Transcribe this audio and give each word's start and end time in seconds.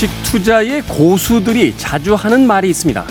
주식 0.00 0.22
투자의 0.22 0.80
고수들이 0.80 1.76
자주 1.76 2.14
하는 2.14 2.46
말이 2.46 2.70
있습니다. 2.70 3.04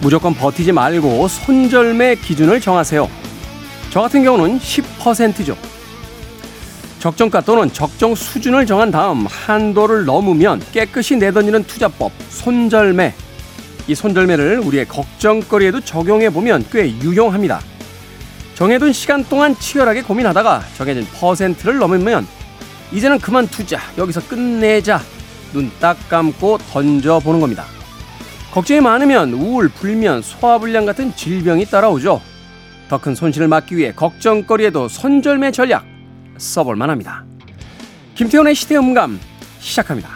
무조건 0.00 0.32
버티지 0.32 0.70
말고 0.70 1.26
손절매 1.26 2.14
기준을 2.14 2.60
정하세요. 2.60 3.10
저 3.90 4.00
같은 4.02 4.22
경우는 4.22 4.60
10%죠. 4.60 5.56
적정가 7.00 7.40
또는 7.40 7.72
적정 7.72 8.14
수준을 8.14 8.64
정한 8.64 8.92
다음 8.92 9.26
한도를 9.26 10.04
넘으면 10.04 10.62
깨끗이 10.70 11.16
내던지는 11.16 11.64
투자법 11.64 12.12
손절매. 12.28 13.12
이 13.88 13.94
손절매를 13.96 14.60
우리의 14.60 14.86
걱정거리에도 14.86 15.80
적용해 15.80 16.30
보면 16.30 16.64
꽤 16.70 16.90
유용합니다. 16.90 17.60
정해둔 18.54 18.92
시간 18.92 19.24
동안 19.24 19.58
치열하게 19.58 20.02
고민하다가 20.02 20.62
정해진 20.76 21.04
퍼센트를 21.06 21.78
넘으면 21.78 22.24
이제는 22.92 23.18
그만 23.18 23.48
투자 23.48 23.80
여기서 23.98 24.20
끝내자 24.28 25.02
눈 25.54 25.70
딱 25.80 25.96
감고 26.10 26.58
던져보는 26.58 27.40
겁니다. 27.40 27.64
걱정이 28.52 28.80
많으면 28.80 29.32
우울, 29.32 29.68
불면, 29.68 30.20
소화불량 30.22 30.84
같은 30.86 31.14
질병이 31.16 31.64
따라오죠. 31.66 32.20
더 32.88 32.98
큰 32.98 33.14
손실을 33.14 33.48
막기 33.48 33.76
위해 33.76 33.92
걱정거리에도 33.92 34.88
손절매 34.88 35.50
전략 35.52 35.84
써볼 36.36 36.76
만합니다. 36.76 37.24
김태훈의 38.14 38.54
시대음감 38.54 39.18
시작합니다. 39.58 40.10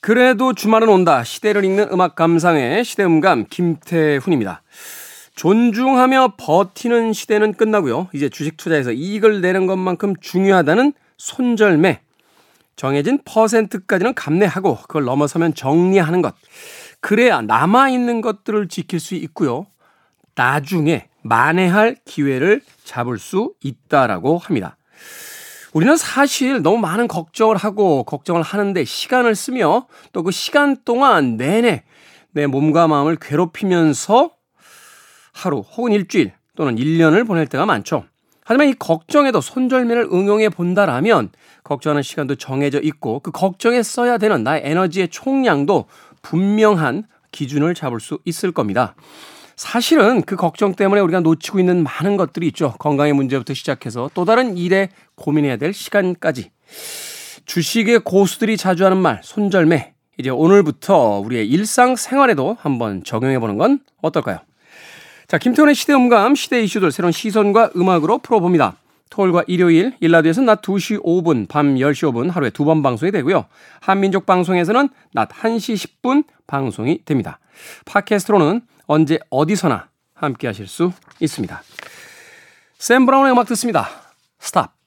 그래도 0.00 0.52
주말은 0.52 0.88
온다. 0.88 1.22
시대를 1.22 1.64
읽는 1.64 1.88
음악 1.92 2.16
감상의 2.16 2.84
시대음감 2.84 3.46
김태훈입니다. 3.48 4.62
존중하며 5.34 6.34
버티는 6.36 7.12
시대는 7.12 7.54
끝나고요. 7.54 8.08
이제 8.12 8.28
주식 8.28 8.56
투자에서 8.56 8.92
이익을 8.92 9.40
내는 9.40 9.66
것만큼 9.66 10.16
중요하다는 10.20 10.92
손절매. 11.16 12.00
정해진 12.76 13.20
퍼센트까지는 13.24 14.14
감내하고 14.14 14.76
그걸 14.76 15.04
넘어서면 15.04 15.54
정리하는 15.54 16.22
것. 16.22 16.34
그래야 17.00 17.40
남아있는 17.40 18.20
것들을 18.20 18.68
지킬 18.68 19.00
수 19.00 19.14
있고요. 19.14 19.66
나중에 20.34 21.08
만회할 21.22 21.96
기회를 22.04 22.62
잡을 22.84 23.18
수 23.18 23.54
있다라고 23.62 24.38
합니다. 24.38 24.76
우리는 25.72 25.96
사실 25.96 26.62
너무 26.62 26.78
많은 26.78 27.08
걱정을 27.08 27.56
하고 27.56 28.04
걱정을 28.04 28.42
하는데 28.42 28.84
시간을 28.84 29.34
쓰며 29.34 29.86
또 30.12 30.22
그 30.22 30.30
시간 30.30 30.76
동안 30.84 31.36
내내 31.36 31.84
내 32.32 32.46
몸과 32.46 32.88
마음을 32.88 33.16
괴롭히면서 33.16 34.30
하루 35.32 35.60
혹은 35.76 35.92
일주일 35.92 36.32
또는 36.56 36.76
1년을 36.76 37.26
보낼 37.26 37.46
때가 37.46 37.66
많죠. 37.66 38.04
하지만 38.44 38.68
이 38.68 38.74
걱정에도 38.74 39.40
손절매를 39.40 40.08
응용해 40.12 40.48
본다라면 40.48 41.30
걱정하는 41.64 42.02
시간도 42.02 42.34
정해져 42.34 42.80
있고 42.80 43.20
그 43.20 43.30
걱정에 43.30 43.82
써야 43.82 44.18
되는 44.18 44.42
나의 44.42 44.62
에너지의 44.64 45.08
총량도 45.08 45.86
분명한 46.22 47.04
기준을 47.30 47.74
잡을 47.74 48.00
수 48.00 48.18
있을 48.24 48.52
겁니다. 48.52 48.94
사실은 49.56 50.22
그 50.22 50.34
걱정 50.36 50.74
때문에 50.74 51.00
우리가 51.00 51.20
놓치고 51.20 51.60
있는 51.60 51.82
많은 51.84 52.16
것들이 52.16 52.48
있죠. 52.48 52.74
건강의 52.78 53.12
문제부터 53.12 53.54
시작해서 53.54 54.10
또 54.12 54.24
다른 54.24 54.56
일에 54.56 54.88
고민해야 55.14 55.56
될 55.56 55.72
시간까지. 55.72 56.50
주식의 57.44 58.00
고수들이 58.00 58.56
자주 58.56 58.84
하는 58.84 58.98
말, 58.98 59.20
손절매. 59.22 59.94
이제 60.18 60.30
오늘부터 60.30 61.20
우리의 61.20 61.48
일상 61.48 61.96
생활에도 61.96 62.56
한번 62.60 63.02
적용해 63.04 63.38
보는 63.38 63.56
건 63.56 63.80
어떨까요? 64.00 64.38
자, 65.32 65.38
김태훈의 65.38 65.74
시대 65.74 65.94
음감, 65.94 66.34
시대 66.34 66.62
이슈들 66.62 66.92
새로운 66.92 67.10
시선과 67.10 67.70
음악으로 67.74 68.18
풀어봅니다. 68.18 68.76
토요일과 69.08 69.44
일요일, 69.46 69.96
일라드에서는 69.98 70.44
낮 70.44 70.60
2시 70.60 71.02
5분, 71.02 71.48
밤 71.48 71.74
10시 71.76 72.12
5분 72.12 72.30
하루에 72.30 72.50
두 72.50 72.66
번 72.66 72.82
방송이 72.82 73.10
되고요. 73.10 73.46
한민족 73.80 74.26
방송에서는 74.26 74.90
낮 75.14 75.30
1시 75.30 76.02
10분 76.02 76.24
방송이 76.46 77.02
됩니다. 77.06 77.38
팟캐스트로는 77.86 78.60
언제 78.84 79.20
어디서나 79.30 79.88
함께 80.12 80.48
하실 80.48 80.66
수 80.66 80.92
있습니다. 81.18 81.62
샘 82.76 83.06
브라운의 83.06 83.32
음악 83.32 83.46
듣습니다. 83.46 83.88
Stop. 84.38 84.81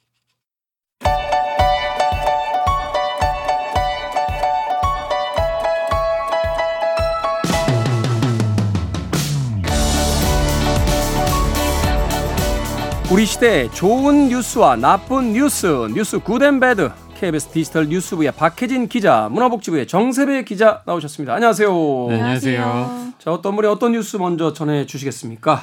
우리 13.16 13.26
시대 13.26 13.70
좋은 13.72 14.28
뉴스와 14.28 14.76
나쁜 14.76 15.32
뉴스, 15.32 15.88
뉴스 15.96 16.20
Good 16.20 16.48
and 16.48 16.70
Bad 16.70 16.92
KBS 17.18 17.48
디지털 17.48 17.88
뉴스부의 17.88 18.34
박혜진 18.34 18.90
기자, 18.90 19.30
문화복지부의 19.32 19.88
정세배 19.88 20.44
기자 20.44 20.82
나오셨습니다. 20.86 21.34
안녕하세요. 21.34 21.70
네, 22.10 22.16
안녕하세요. 22.16 23.14
자, 23.18 23.32
어떤 23.32 23.56
분이 23.56 23.70
어떤 23.70 23.94
뉴스 23.94 24.18
먼저 24.18 24.52
전해 24.52 24.86
주시겠습니까? 24.86 25.62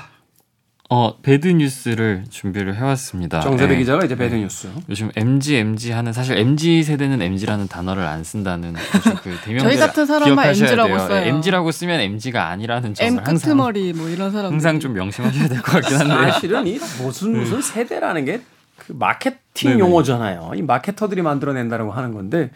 어 0.91 1.17
bad 1.23 1.49
news를 1.49 2.25
준비를 2.29 2.77
해왔습니다. 2.77 3.41
정세배 3.41 3.73
네. 3.75 3.79
기자가 3.79 4.05
이제 4.05 4.15
bad 4.15 4.35
news. 4.35 4.69
요즘 4.91 5.11
MZ 5.17 5.57
MZ 5.57 5.93
하는 5.93 6.13
사실 6.13 6.37
MZ 6.37 6.83
세대는 6.83 7.23
MZ라는 7.23 7.67
단어를 7.69 8.03
안 8.05 8.23
쓴다는 8.25 8.75
그 9.23 9.39
대명 9.43 9.61
저희 9.65 9.79
같은 9.79 10.05
사람만 10.05 10.49
MZ라고 10.49 10.99
써요. 10.99 11.21
네, 11.21 11.29
MZ라고 11.29 11.73
쓰면 11.73 12.01
MZ가 12.01 12.49
아니라는 12.49 12.93
점을 12.95 13.11
M 13.11 13.19
항상 13.19 13.35
끄트머리 13.37 13.93
뭐 13.95 14.09
이런 14.11 14.31
사람 14.33 14.53
항상 14.53 14.81
좀 14.81 14.93
명심하셔야 14.93 15.49
될 15.49 15.63
것 15.63 15.73
같긴 15.81 15.97
한데 15.99 16.31
사실은 16.33 16.67
이 16.67 16.79
무슨 17.01 17.33
무슨 17.39 17.63
세대라는 17.63 18.25
게 18.27 18.43
그 18.87 18.93
마케팅 18.93 19.71
네네. 19.71 19.79
용어잖아요. 19.79 20.53
이 20.57 20.63
마케터들이 20.63 21.23
만들어낸다라고 21.23 21.93
하는 21.93 22.13
건데 22.13 22.51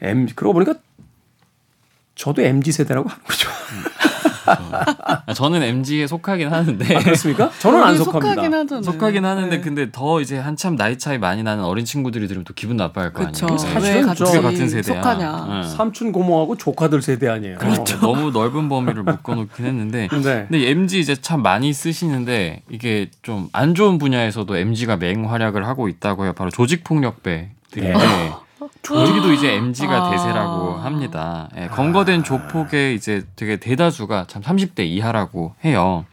M 0.00 0.26
그러고 0.34 0.54
보니까 0.54 0.74
저도 2.16 2.42
MG 2.42 2.72
세대라고 2.72 3.08
하는 3.08 3.22
거죠. 3.24 3.48
어. 4.46 5.32
저는 5.34 5.62
MG에 5.62 6.06
속하긴 6.06 6.48
하는데. 6.52 6.96
아, 6.96 6.98
그렇습니까? 7.00 7.50
저는 7.58 7.82
안 7.82 7.96
속합니다. 7.96 8.34
속하긴 8.34 8.54
하잖아요. 8.54 8.82
속하긴 8.82 9.24
하는데 9.24 9.56
네. 9.56 9.60
근데 9.62 9.90
더 9.90 10.20
이제 10.20 10.38
한참 10.38 10.76
나이 10.76 10.98
차이 10.98 11.18
많이 11.18 11.42
나는 11.42 11.64
어린 11.64 11.84
친구들이 11.84 12.28
들으면 12.28 12.44
또 12.44 12.52
기분 12.54 12.76
나빠할 12.76 13.12
거 13.12 13.26
그쵸. 13.26 13.46
아니에요. 13.46 13.58
사실은 13.58 14.06
같이 14.06 14.24
같은 14.24 14.68
세대야. 14.68 15.02
속하냐. 15.02 15.60
네. 15.62 15.68
삼촌 15.76 16.12
고모하고 16.12 16.56
조카들 16.56 17.00
세대 17.02 17.28
아니에요. 17.28 17.58
그렇죠. 17.58 17.98
너무 18.00 18.30
넓은 18.30 18.68
범위를 18.68 19.02
묶어놓긴 19.04 19.64
했는데. 19.64 20.08
네. 20.10 20.46
근데 20.48 20.70
MG 20.70 21.00
이제 21.00 21.14
참 21.16 21.42
많이 21.42 21.72
쓰시는데 21.72 22.62
이게 22.70 23.10
좀 23.22 23.48
안 23.52 23.74
좋은 23.74 23.98
분야에서도 23.98 24.56
MG가 24.56 24.96
맹활약을 24.96 25.66
하고 25.66 25.88
있다고 25.88 26.24
해요. 26.24 26.32
바로 26.36 26.50
조직폭력배들인데. 26.50 28.32
네. 28.88 29.06
조직도 29.06 29.32
이제 29.32 29.54
MG가 29.54 30.06
아. 30.06 30.10
대세라고 30.10 30.72
합니다. 30.74 31.48
예, 31.56 31.66
검거된 31.68 32.22
조폭의 32.24 32.94
이제 32.94 33.22
되게 33.36 33.56
대다수가 33.56 34.26
참 34.28 34.42
30대 34.42 34.80
이하라고 34.86 35.54
해요. 35.64 36.04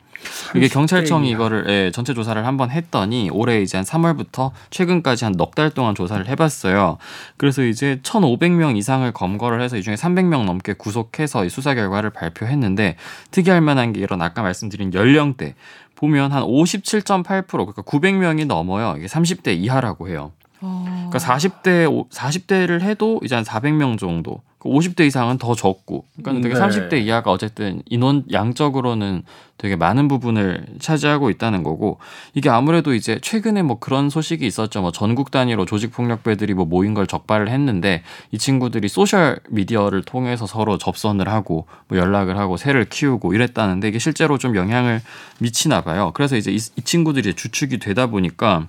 이게 0.56 0.68
경찰청이. 0.68 1.32
이거를 1.32 1.66
예, 1.68 1.92
전체 1.92 2.14
조사를 2.14 2.46
한번 2.46 2.70
했더니 2.70 3.30
올해 3.34 3.60
이제 3.62 3.78
한 3.78 3.84
3월부터 3.86 4.52
최근까지 4.70 5.26
한 5.26 5.34
넉 5.34 5.56
달 5.56 5.72
동안 5.72 5.96
조사를 5.96 6.28
해봤어요. 6.28 6.98
그래서 7.38 7.64
이제 7.64 8.00
1,500명 8.04 8.78
이상을 8.78 9.12
검거를 9.14 9.62
해서 9.62 9.78
이 9.78 9.82
중에 9.82 9.96
300명 9.96 10.46
넘게 10.46 10.74
구속해서 10.74 11.44
이 11.46 11.50
수사 11.50 11.74
결과를 11.74 12.12
발표했는데 12.12 12.98
특이할 13.32 13.62
만한 13.62 13.94
게 13.94 14.00
이런 14.02 14.22
아까 14.22 14.44
말씀드린 14.44 14.94
연령대 14.94 15.56
보면 15.96 16.32
한 16.32 16.44
57.8% 16.44 17.48
그러니까 17.48 17.82
900명이 17.82 18.46
넘어요. 18.46 18.96
이게 18.98 19.08
30대 19.08 19.58
이하라고 19.58 20.08
해요. 20.08 20.32
그러니까 20.62 21.18
40대 21.18 22.10
40대를 22.10 22.82
해도 22.82 23.20
이제 23.24 23.36
한 23.36 23.44
400명 23.44 23.98
정도. 23.98 24.42
50대 24.60 24.98
그 24.98 25.04
이상은 25.04 25.38
더 25.38 25.56
적고. 25.56 26.06
그러니까 26.22 26.48
되게 26.48 26.54
네. 26.54 26.60
30대 26.60 27.02
이하가 27.02 27.32
어쨌든 27.32 27.82
인원 27.88 28.24
양적으로는 28.32 29.24
되게 29.62 29.76
많은 29.76 30.08
부분을 30.08 30.66
차지하고 30.80 31.30
있다는 31.30 31.62
거고 31.62 32.00
이게 32.34 32.50
아무래도 32.50 32.96
이제 32.96 33.20
최근에 33.22 33.62
뭐 33.62 33.78
그런 33.78 34.10
소식이 34.10 34.44
있었죠. 34.48 34.82
뭐 34.82 34.92
전국 34.92 35.30
단위로 35.30 35.66
조직 35.66 35.92
폭력배들이 35.92 36.56
뭐 36.56 36.66
모인 36.66 36.96
걸 36.96 37.06
적발을 37.06 37.48
했는데 37.48 38.02
이 38.32 38.40
친구들이 38.40 38.88
소셜 38.88 39.40
미디어를 39.50 40.02
통해서 40.02 40.48
서로 40.48 40.80
접선을 40.80 41.30
하고 41.30 41.68
뭐 41.88 42.00
연락을 42.00 42.40
하고 42.40 42.58
세를 42.58 42.86
키우고 42.86 43.36
이랬다는데 43.36 43.90
이게 43.90 44.00
실제로 44.00 44.40
좀 44.40 44.56
영향을 44.56 45.00
미치나 45.38 45.82
봐요. 45.82 46.10
그래서 46.16 46.38
이제 46.38 46.52
이, 46.52 46.56
이 46.56 46.82
친구들이 46.82 47.36
주축이 47.36 47.78
되다 47.78 48.08
보니까 48.08 48.66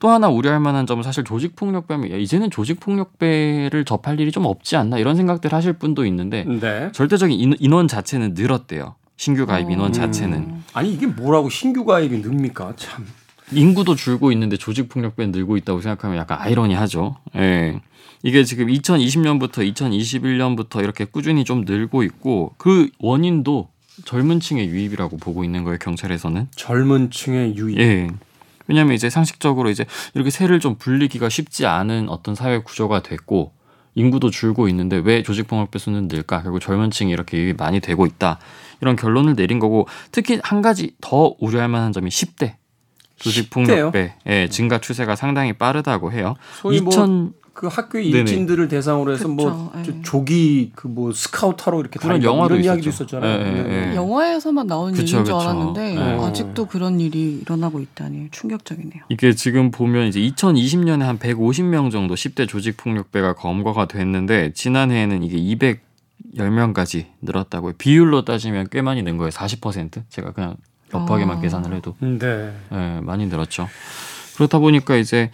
또 0.00 0.08
하나 0.08 0.28
우려할 0.28 0.58
만한 0.58 0.88
점은 0.88 1.04
사실 1.04 1.22
조직 1.22 1.54
폭력배면 1.54 2.18
이제는 2.20 2.50
조직 2.50 2.80
폭력배를 2.80 3.84
접할 3.84 4.18
일이 4.18 4.32
좀 4.32 4.46
없지 4.46 4.74
않나 4.74 4.98
이런 4.98 5.14
생각들 5.14 5.52
하실 5.52 5.74
분도 5.74 6.04
있는데 6.04 6.44
네. 6.44 6.90
절대적인 6.90 7.54
인원 7.60 7.86
자체는 7.86 8.34
늘었대요. 8.34 8.96
신규 9.22 9.46
가입 9.46 9.70
인원 9.70 9.90
음. 9.90 9.92
자체는. 9.92 10.64
아니 10.72 10.92
이게 10.92 11.06
뭐라고 11.06 11.48
신규 11.48 11.84
가입이 11.84 12.22
늡니까 12.22 12.72
참. 12.74 13.06
인구도 13.52 13.94
줄고 13.94 14.32
있는데 14.32 14.56
조직 14.56 14.88
폭력배는 14.88 15.30
늘고 15.30 15.56
있다고 15.58 15.80
생각하면 15.80 16.18
약간 16.18 16.38
아이러니하죠. 16.40 17.14
예. 17.36 17.80
이게 18.24 18.42
지금 18.42 18.66
2020년부터 18.66 19.72
2021년부터 19.72 20.82
이렇게 20.82 21.04
꾸준히 21.04 21.44
좀 21.44 21.60
늘고 21.64 22.02
있고 22.02 22.54
그 22.58 22.90
원인도 22.98 23.68
젊은 24.04 24.40
층의 24.40 24.66
유입이라고 24.66 25.18
보고 25.18 25.44
있는 25.44 25.62
거예요, 25.62 25.78
경찰에서는. 25.78 26.48
젊은 26.56 27.12
층의 27.12 27.56
유입. 27.56 27.78
예. 27.78 28.08
왜냐하면 28.66 28.94
이제 28.94 29.08
상식적으로 29.08 29.70
이제 29.70 29.86
이렇게 30.14 30.30
세를 30.30 30.58
좀 30.58 30.74
불리기가 30.74 31.28
쉽지 31.28 31.66
않은 31.66 32.08
어떤 32.08 32.34
사회 32.34 32.58
구조가 32.58 33.04
됐고 33.04 33.52
인구도 33.94 34.30
줄고 34.30 34.68
있는데 34.68 34.96
왜 34.96 35.22
조직 35.22 35.46
폭력배 35.46 35.78
수는 35.78 36.08
늘까? 36.08 36.42
결국 36.42 36.60
젊은 36.60 36.90
층이 36.90 37.12
이렇게 37.12 37.36
유입이 37.36 37.54
많이 37.58 37.78
되고 37.80 38.06
있다. 38.06 38.38
이런 38.82 38.96
결론을 38.96 39.34
내린 39.36 39.58
거고 39.58 39.86
특히 40.10 40.40
한 40.42 40.60
가지 40.60 40.94
더 41.00 41.34
우려할 41.40 41.68
만한 41.68 41.92
점이 41.92 42.10
10대 42.10 42.56
조직폭력배 43.16 44.14
예, 44.26 44.48
증가 44.48 44.78
추세가 44.78 45.16
상당히 45.16 45.52
빠르다고 45.54 46.12
해요. 46.12 46.34
소위 46.60 46.78
2000... 46.78 47.32
뭐그 47.52 47.68
학교 47.68 47.98
일진들을 47.98 48.66
대상으로 48.68 49.12
해서 49.12 49.28
뭐 49.28 49.70
그쵸, 49.72 49.92
뭐 49.92 50.02
조기 50.02 50.72
그 50.74 50.88
뭐 50.88 51.12
스카우트하러 51.12 51.80
이렇게 51.80 51.98
그런 51.98 52.22
영화도 52.22 52.54
이런 52.54 52.64
이야기도 52.64 52.90
있었잖아요. 52.90 53.38
네, 53.38 53.50
네, 53.50 53.62
네. 53.62 53.94
영화에서만 53.94 54.66
나오는 54.66 54.92
그쵸, 54.92 55.16
일인 55.16 55.24
줄 55.24 55.34
알았는데 55.34 55.96
아직도 55.96 56.66
그런 56.66 57.00
일이 57.00 57.38
일어나고 57.40 57.80
있다니 57.80 58.28
충격적이네요. 58.30 59.04
이게 59.08 59.34
지금 59.34 59.70
보면 59.70 60.08
이제 60.08 60.20
2020년에 60.20 61.00
한 61.00 61.18
150명 61.18 61.90
정도 61.90 62.14
10대 62.14 62.48
조직 62.48 62.76
폭력배가 62.76 63.34
검거가 63.34 63.86
됐는데 63.86 64.52
지난해에는 64.54 65.22
이게 65.22 65.36
210명까지 66.34 67.06
늘었다고요. 67.20 67.74
비율로 67.78 68.24
따지면 68.24 68.68
꽤 68.70 68.82
많이 68.82 69.02
는 69.02 69.16
거예요. 69.16 69.30
40% 69.30 70.04
제가 70.08 70.32
그냥 70.32 70.56
엽하게만 70.94 71.38
아. 71.38 71.40
계산을 71.40 71.74
해도 71.74 71.96
네. 72.00 72.52
네, 72.70 73.00
많이 73.00 73.26
늘었죠. 73.26 73.68
그렇다 74.36 74.58
보니까 74.58 74.96
이제 74.96 75.30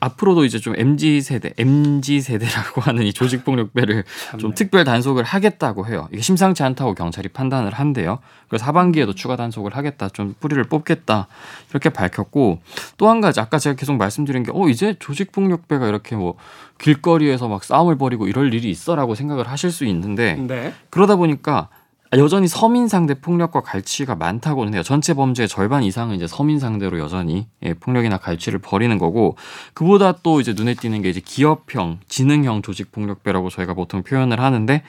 앞으로도 0.00 0.44
이제 0.44 0.58
좀 0.58 0.74
MZ 0.76 1.20
세대, 1.22 1.52
MZ 1.58 2.20
세대라고 2.20 2.80
하는 2.80 3.02
이 3.04 3.12
조직 3.12 3.44
폭력배를 3.44 4.04
좀 4.38 4.54
특별 4.54 4.84
단속을 4.84 5.24
하겠다고 5.24 5.86
해요. 5.86 6.08
이게 6.12 6.22
심상치 6.22 6.62
않다고 6.62 6.94
경찰이 6.94 7.28
판단을 7.28 7.72
한대요. 7.74 8.18
그래서 8.48 8.64
하반기에도 8.64 9.14
추가 9.14 9.36
단속을 9.36 9.76
하겠다, 9.76 10.08
좀 10.08 10.34
뿌리를 10.40 10.62
뽑겠다 10.64 11.26
이렇게 11.70 11.90
밝혔고 11.90 12.60
또 12.96 13.08
한 13.08 13.20
가지 13.20 13.40
아까 13.40 13.58
제가 13.58 13.74
계속 13.76 13.96
말씀드린 13.96 14.42
게 14.42 14.52
어 14.54 14.68
이제 14.68 14.94
조직 14.98 15.32
폭력배가 15.32 15.86
이렇게 15.88 16.14
뭐 16.16 16.34
길거리에서 16.78 17.48
막 17.48 17.64
싸움을 17.64 17.96
벌이고 17.98 18.26
이럴 18.28 18.52
일이 18.54 18.70
있어라고 18.70 19.14
생각을 19.14 19.48
하실 19.48 19.70
수 19.70 19.84
있는데 19.86 20.34
네. 20.34 20.72
그러다 20.90 21.16
보니까 21.16 21.68
여전히 22.14 22.48
서민 22.48 22.88
상대 22.88 23.14
폭력과 23.14 23.60
갈취가 23.60 24.14
많다고는 24.14 24.74
해요. 24.74 24.82
전체 24.82 25.12
범죄의 25.12 25.46
절반 25.46 25.82
이상은 25.82 26.16
이제 26.16 26.26
서민 26.26 26.58
상대로 26.58 26.98
여전히 26.98 27.46
예, 27.62 27.74
폭력이나 27.74 28.16
갈취를 28.16 28.60
벌이는 28.60 28.98
거고 28.98 29.36
그보다 29.74 30.12
또 30.22 30.40
이제 30.40 30.54
눈에 30.54 30.74
띄는 30.74 31.02
게 31.02 31.10
이제 31.10 31.20
기업형, 31.20 32.00
지능형 32.08 32.62
조직 32.62 32.92
폭력배라고 32.92 33.50
저희가 33.50 33.74
보통 33.74 34.02
표현을 34.02 34.40
하는데 34.40 34.82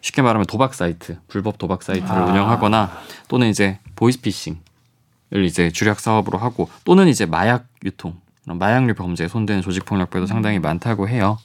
쉽게 0.00 0.22
말하면 0.22 0.46
도박 0.46 0.74
사이트, 0.74 1.18
불법 1.26 1.58
도박 1.58 1.82
사이트를 1.82 2.22
아. 2.22 2.24
운영하거나 2.26 2.90
또는 3.28 3.48
이제 3.48 3.78
보이스피싱 3.96 4.60
을 5.32 5.44
이제 5.44 5.70
주력 5.70 6.00
사업으로 6.00 6.38
하고 6.38 6.68
또는 6.84 7.06
이제 7.06 7.24
마약 7.24 7.68
유통, 7.84 8.18
마약류 8.46 8.94
범죄에 8.94 9.28
손대는 9.28 9.62
조직 9.62 9.84
폭력배도 9.84 10.26
상당히 10.26 10.58
음. 10.58 10.62
많다고 10.62 11.08
해요. 11.08 11.38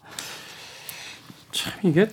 참 1.51 1.73
이게 1.83 2.09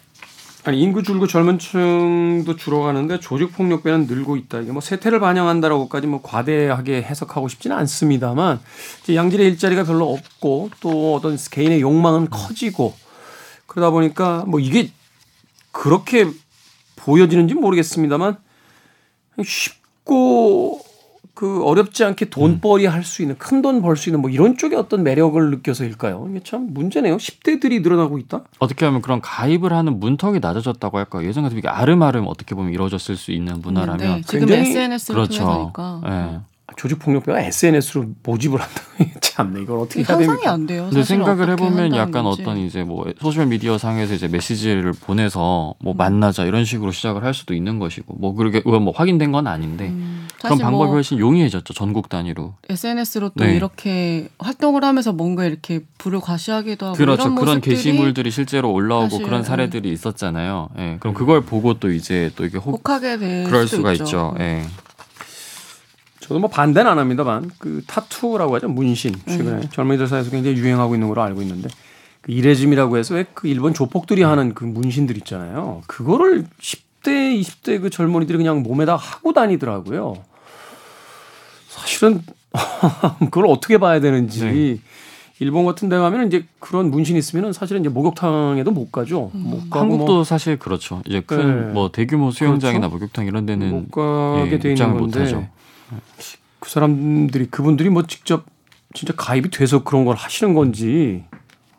아니 0.64 0.80
인구 0.80 1.02
줄고 1.02 1.26
젊은 1.26 1.58
층도 1.58 2.54
줄어가는데 2.54 3.18
조직 3.18 3.52
폭력배는 3.52 4.06
늘고 4.06 4.36
있다. 4.36 4.60
이게 4.60 4.70
뭐 4.70 4.80
세태를 4.80 5.18
반영한다라고까지 5.18 6.06
뭐 6.06 6.22
과대하게 6.22 7.02
해석하고 7.02 7.48
싶지는 7.48 7.76
않습니다만 7.78 8.60
이제 9.02 9.16
양질의 9.16 9.48
일자리가 9.48 9.82
별로 9.82 10.12
없고 10.12 10.70
또 10.80 11.16
어떤 11.16 11.36
개인의 11.36 11.80
욕망은 11.80 12.30
커지고 12.30 12.94
그러다 13.66 13.90
보니까 13.90 14.44
뭐 14.46 14.60
이게 14.60 14.92
그렇게 15.72 16.30
보여지는지 16.94 17.54
모르겠습니다만 17.54 18.36
쉽고 19.44 20.91
그 21.34 21.64
어렵지 21.64 22.04
않게 22.04 22.26
돈벌이 22.26 22.84
할 22.86 23.02
수 23.04 23.22
있는 23.22 23.36
큰 23.38 23.62
돈 23.62 23.80
벌 23.80 23.96
수 23.96 24.10
있는 24.10 24.20
뭐 24.20 24.30
이런 24.30 24.56
쪽에 24.58 24.76
어떤 24.76 25.02
매력을 25.02 25.50
느껴서일까요? 25.50 26.26
이게 26.30 26.40
참 26.44 26.68
문제네요. 26.74 27.16
10대들이 27.16 27.82
늘어나고 27.82 28.18
있다. 28.18 28.42
어떻게 28.58 28.84
하면 28.84 29.00
그런 29.02 29.20
가입을 29.20 29.72
하는 29.72 29.98
문턱이 29.98 30.40
낮아졌다고 30.40 30.98
할까? 30.98 31.24
예전 31.24 31.42
같으면 31.44 31.58
이게 31.58 31.68
아름아름 31.68 32.26
어떻게 32.28 32.54
보면 32.54 32.72
이루어졌을 32.72 33.16
수 33.16 33.32
있는 33.32 33.60
문화라면 33.62 33.98
네, 33.98 34.22
지금 34.26 34.50
SNS를 34.52 35.14
그렇죠. 35.14 35.42
통해서니까. 35.42 36.00
네. 36.04 36.40
조직 36.76 36.98
폭력배가 36.98 37.40
SNS로 37.40 38.06
모집을 38.22 38.60
한다. 38.60 38.82
참네 39.20 39.62
이걸 39.62 39.78
어떻게 39.78 40.00
해야 40.00 40.06
됩니까? 40.06 40.32
상상이 40.32 40.46
안 40.52 40.66
돼요. 40.66 40.86
근데 40.90 41.02
생각을 41.02 41.50
해보면 41.50 41.94
약간. 41.96 42.26
어떤 42.26 42.58
이제 42.58 42.84
뭐 42.84 43.06
소셜 43.20 43.46
미디어 43.46 43.78
상에서 43.78 44.14
이제 44.14 44.28
메시지를 44.28 44.92
보내서 44.92 45.74
뭐 45.80 45.92
음. 45.92 45.96
만나자 45.96 46.44
이런 46.44 46.64
식으로 46.64 46.92
시작을 46.92 47.24
할 47.24 47.34
수도 47.34 47.54
있는 47.54 47.78
것이고 47.78 48.14
뭐 48.14 48.34
그렇게 48.34 48.60
뭐 48.60 48.92
확인된 48.94 49.32
건 49.32 49.46
아닌데 49.46 49.88
음. 49.88 50.28
그런 50.40 50.58
방법이 50.58 50.86
뭐 50.86 50.94
훨씬 50.94 51.18
용이해졌죠 51.18 51.72
전국 51.74 52.08
단위로. 52.08 52.54
SNS로 52.68 53.30
또 53.36 53.44
네. 53.44 53.56
이렇게 53.56 54.28
활동을 54.38 54.84
하면서 54.84 55.12
뭔가 55.12 55.44
이렇게 55.44 55.80
불을 55.98 56.20
과시하기도 56.20 56.86
하고 56.86 56.96
그렇죠. 56.96 57.34
그런 57.34 57.60
게시물들이 57.60 58.30
실제로 58.30 58.72
올라오고 58.72 59.18
그런 59.18 59.42
사례들이 59.42 59.88
네. 59.88 59.92
있었잖아요. 59.92 60.68
예. 60.78 60.82
네. 60.82 60.96
그럼 61.00 61.14
그걸 61.14 61.40
보고 61.42 61.74
또 61.74 61.90
이제 61.90 62.30
또 62.36 62.44
이게 62.44 62.58
혹, 62.58 62.74
혹하게 62.86 63.18
될 63.18 63.44
그럴 63.44 63.66
수가 63.66 63.92
있죠. 63.92 64.04
있죠. 64.04 64.34
예. 64.38 64.42
네. 64.42 64.62
저도 66.22 66.38
뭐 66.38 66.48
반대는 66.48 66.90
안 66.90 66.98
합니다만 66.98 67.50
그 67.58 67.82
타투라고 67.86 68.54
하죠 68.54 68.68
문신 68.68 69.14
최근에 69.26 69.50
음. 69.50 69.68
젊은이들 69.72 70.06
사이에서 70.06 70.30
굉장히 70.30 70.56
유행하고 70.56 70.94
있는 70.94 71.08
걸로 71.08 71.20
알고 71.22 71.42
있는데 71.42 71.68
그 72.22 72.30
이레즘이라고 72.32 72.96
해서 72.96 73.14
왜 73.14 73.24
그 73.34 73.48
일본 73.48 73.74
조폭들이 73.74 74.22
하는 74.22 74.54
그 74.54 74.64
문신들 74.64 75.16
있잖아요. 75.18 75.82
그거를 75.88 76.44
10대 76.60 77.40
20대 77.40 77.82
그 77.82 77.90
젊은이들이 77.90 78.38
그냥 78.38 78.62
몸에다 78.62 78.94
하고 78.94 79.32
다니더라고요. 79.32 80.14
사실은 81.68 82.22
그걸 83.18 83.46
어떻게 83.46 83.78
봐야 83.78 83.98
되는지 84.00 84.44
네. 84.44 84.78
일본 85.40 85.64
같은 85.64 85.88
데 85.88 85.96
가면 85.96 86.28
이제 86.28 86.44
그런 86.60 86.90
문신 86.92 87.16
있으면은 87.16 87.52
사실은 87.52 87.80
이제 87.80 87.88
목욕탕에도 87.88 88.70
못 88.70 88.92
가죠. 88.92 89.32
음. 89.34 89.40
못 89.40 89.70
가고 89.70 89.80
한국도 89.80 90.14
뭐 90.14 90.24
사실 90.24 90.56
그렇죠. 90.56 91.02
이제 91.06 91.20
큰뭐 91.20 91.88
네. 91.88 91.92
대규모 91.92 92.30
수영장이나 92.30 92.88
그렇죠? 92.88 92.94
목욕탕 92.94 93.26
이런 93.26 93.44
데는 93.46 93.70
못 93.70 93.90
가게 93.90 94.52
예, 94.52 94.58
돼 94.60 94.68
있는 94.74 94.98
건데 94.98 95.50
그 96.60 96.70
사람들이 96.70 97.46
그분들이 97.46 97.88
뭐 97.90 98.06
직접 98.06 98.44
진짜 98.94 99.14
가입이 99.16 99.50
돼서 99.50 99.82
그런 99.82 100.04
걸 100.04 100.16
하시는 100.16 100.54
건지 100.54 101.24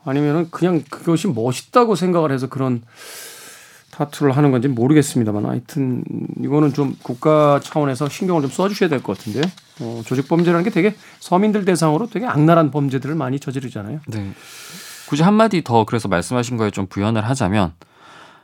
아니면은 0.04 0.50
그냥 0.52 0.84
그것이 0.90 1.28
멋있다고 1.28 1.96
생각을 1.96 2.32
해서 2.32 2.48
그런 2.50 2.82
타투를 3.92 4.36
하는 4.36 4.52
건지 4.52 4.68
모르겠습니다만 4.68 5.46
하여튼 5.46 6.04
이거는 6.44 6.74
좀 6.74 6.98
국가 7.04 7.60
차원에서 7.62 8.10
신경을 8.10 8.42
좀 8.42 8.50
써주셔야 8.52 8.90
될 8.90 9.02
것 9.04 9.18
같은데요. 9.18 9.44
어, 9.82 10.02
조직 10.06 10.28
범죄라는 10.28 10.64
게 10.64 10.72
되게 10.72 10.96
서민들 11.20 11.64
대상으로 11.64 12.10
되게 12.10 12.26
악랄한 12.26 12.72
범죄들을 12.72 13.14
많이 13.14 13.40
저지르잖아요. 13.40 14.00
네. 14.08 14.32
굳이 15.08 15.22
한마디 15.22 15.64
더 15.64 15.86
그래서 15.86 16.08
말씀하신 16.08 16.58
거에 16.58 16.72
좀 16.72 16.88
부연을 16.88 17.24
하자면 17.30 17.74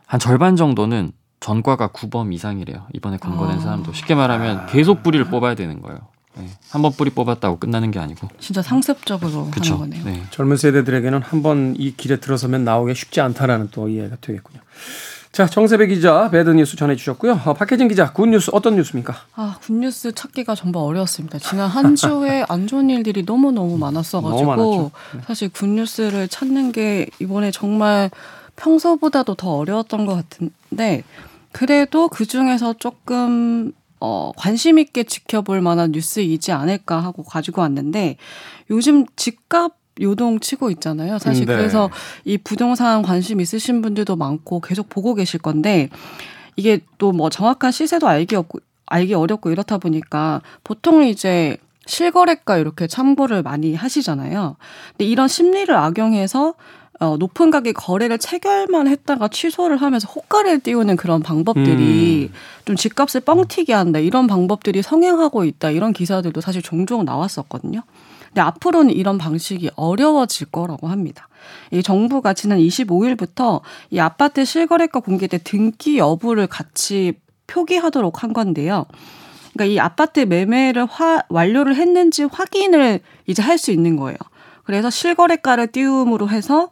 한 0.06 0.20
절반 0.20 0.56
정도는 0.56 1.12
전과가 1.39 1.89
9범 1.89 2.34
이상이래요. 2.34 2.86
이번에 2.93 3.17
검거된 3.17 3.58
아. 3.58 3.60
사람도 3.60 3.93
쉽게 3.93 4.15
말하면 4.15 4.65
계속 4.67 5.03
뿌리를 5.03 5.24
뽑아야 5.25 5.55
되는 5.55 5.81
거예요. 5.81 6.00
네. 6.38 6.48
한번 6.69 6.91
뿌리 6.93 7.10
뽑았다고 7.10 7.58
끝나는 7.60 7.91
게 7.91 8.00
아니고 8.00 8.27
진짜 8.39 8.62
상습적으로 8.62 9.50
그쵸? 9.51 9.75
하는 9.75 9.89
거네요. 9.89 10.03
네. 10.05 10.24
젊은 10.31 10.58
세대들에게는 10.58 11.22
한 11.22 11.41
번 11.41 11.75
이 11.77 11.93
길에 11.96 12.17
들어서면 12.19 12.63
나오기 12.63 12.93
쉽지 12.96 13.19
않다라는 13.22 13.69
또 13.72 13.89
이해가 13.89 14.17
되겠군요. 14.22 14.60
자, 15.31 15.46
정세배 15.46 15.88
기자 15.88 16.29
bad 16.32 16.50
news 16.50 16.75
전해 16.75 16.96
주셨고요. 16.96 17.39
어, 17.46 17.53
박혜진 17.53 17.88
기자 17.88 18.12
good 18.13 18.25
news 18.27 18.50
어떤 18.53 18.75
뉴스입니까? 18.75 19.15
아, 19.36 19.58
good 19.62 19.74
news 19.74 20.12
찾기가 20.13 20.55
정말 20.55 20.84
어려웠습니다. 20.84 21.39
지난 21.39 21.69
한 21.69 21.96
주에 21.98 22.46
안 22.50 22.67
좋은 22.67 22.89
일들이 22.89 23.25
너무 23.25 23.51
너무 23.51 23.77
많았어 23.77 24.22
가지고 24.22 24.55
너무 24.55 24.91
네. 25.13 25.22
사실 25.27 25.50
good 25.50 25.68
news를 25.68 26.27
찾는 26.27 26.72
게 26.72 27.08
이번에 27.19 27.51
정말 27.51 28.10
평소보다도 28.55 29.36
더 29.36 29.51
어려웠던 29.55 30.05
것 30.05 30.15
같은데 30.15 31.03
그래도 31.51 32.08
그 32.08 32.25
중에서 32.25 32.74
조금 32.74 33.72
어, 34.00 34.32
관심 34.38 34.79
있게 34.79 35.03
지켜볼 35.03 35.62
만한 35.62 35.91
뉴스이지 35.91 36.51
않을까 36.51 37.00
하고 37.00 37.24
가지고 37.24 37.62
왔는데 37.62 38.18
요즘 38.70 39.06
집값 39.15 39.74
요동 40.01 40.39
치고 40.39 40.72
있잖아요. 40.72 41.20
사실 41.20 41.46
네. 41.46 41.56
그래서 41.58 41.89
이 42.24 42.38
부동산 42.38 43.01
관심 43.01 43.41
있으신 43.41 43.82
분들도 43.82 44.15
많고 44.15 44.62
계속 44.62 44.88
보고 44.88 45.13
계실 45.13 45.41
건데 45.41 45.89
이게 46.56 46.79
또 46.98 47.12
뭐 47.12 47.29
정확한 47.29 47.72
시세도 47.72 48.08
알기 48.08 48.36
없고 48.36 48.60
알기 48.86 49.13
어렵고 49.13 49.51
이렇다 49.51 49.77
보니까 49.77 50.41
보통 50.63 51.03
이제 51.03 51.58
실거래가 51.86 52.58
이렇게 52.58 52.88
참고를 52.88 53.44
많이 53.44 53.75
하시잖아요. 53.75 54.56
근데 54.91 55.06
이런 55.06 55.27
심리를 55.27 55.75
악용해서 55.75 56.53
어, 57.00 57.15
높은 57.18 57.50
가격 57.50 57.74
거래를 57.77 58.18
체결만 58.18 58.88
했다가 58.88 59.29
취소를 59.29 59.77
하면서 59.77 60.08
호가를 60.10 60.60
띄우는 60.60 60.98
그런 60.98 61.22
방법들이 61.24 62.29
음. 62.29 62.34
좀 62.65 62.75
집값을 62.75 63.22
뻥튀기 63.22 63.72
한다 63.72 64.00
이런 64.00 64.27
방법들이 64.27 64.82
성행하고 64.82 65.46
있다 65.46 65.72
이런 65.72 65.94
기사들도 65.94 66.41
사실 66.41 66.62
종종 66.62 67.06
나왔었거든요. 67.06 67.84
근데 68.27 68.41
앞으로는 68.41 68.94
이런 68.94 69.18
방식이 69.18 69.72
어려워질 69.75 70.48
거라고 70.51 70.89
합니다. 70.89 71.29
이 71.72 71.82
정부가 71.82 72.34
지난 72.34 72.60
25일부터 72.60 73.62
이 73.91 74.00
아파트 74.00 74.44
실거래가 74.44 75.00
공개 75.00 75.27
때 75.27 75.38
등기 75.41 75.98
여부를 75.98 76.48
같이 76.48 77.13
표기하도록 77.48 78.24
한 78.24 78.34
건데요. 78.34 78.86
그러니까 79.53 79.74
이 79.74 79.79
아파트 79.79 80.20
매매를 80.20 80.86
화, 80.86 81.24
완료를 81.29 81.75
했는지 81.75 82.24
확인을 82.25 83.00
이제 83.25 83.41
할 83.41 83.58
수 83.58 83.72
있는 83.72 83.96
거예요. 83.96 84.18
그래서 84.63 84.89
실거래가를 84.89 85.68
띄움으로 85.68 86.29
해서 86.29 86.70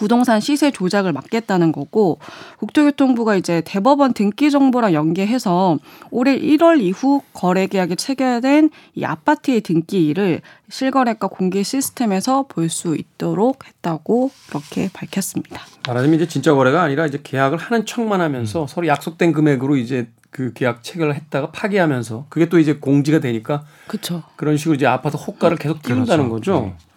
부동산 0.00 0.40
시세 0.40 0.70
조작을 0.70 1.12
막겠다는 1.12 1.72
거고 1.72 2.18
국토교통부가 2.56 3.36
이제 3.36 3.60
대법원 3.66 4.14
등기 4.14 4.50
정보랑 4.50 4.94
연계해서 4.94 5.78
올해 6.10 6.38
1월 6.38 6.80
이후 6.80 7.20
거래 7.34 7.66
계약이 7.66 7.96
체결된 7.96 8.70
이 8.94 9.04
아파트의 9.04 9.60
등기일을 9.60 10.40
실거래가 10.70 11.26
공개 11.26 11.62
시스템에서 11.62 12.46
볼 12.48 12.70
수 12.70 12.96
있도록 12.96 13.66
했다고 13.66 14.30
그렇게 14.48 14.88
밝혔습니다. 14.92 15.60
말하자면 15.88 16.14
이제 16.14 16.28
진짜 16.28 16.54
거래가 16.54 16.82
아니라 16.82 17.04
이제 17.04 17.18
계약을 17.22 17.58
하는 17.58 17.84
척만 17.84 18.20
하면서 18.22 18.62
음. 18.62 18.66
서로 18.68 18.86
약속된 18.86 19.32
금액으로 19.32 19.76
이제 19.76 20.08
그 20.30 20.52
계약 20.54 20.82
체결을 20.84 21.14
했다가 21.16 21.50
파기하면서 21.50 22.26
그게 22.30 22.48
또 22.48 22.58
이제 22.60 22.74
공지가 22.74 23.18
되니까 23.18 23.64
그쵸. 23.88 24.22
그런 24.36 24.56
식으로 24.56 24.76
이제 24.76 24.86
아파트 24.86 25.16
호가를 25.16 25.58
계속 25.58 25.82
띄운다는 25.82 26.30
그렇죠. 26.30 26.52
거죠. 26.52 26.66
네. 26.66 26.89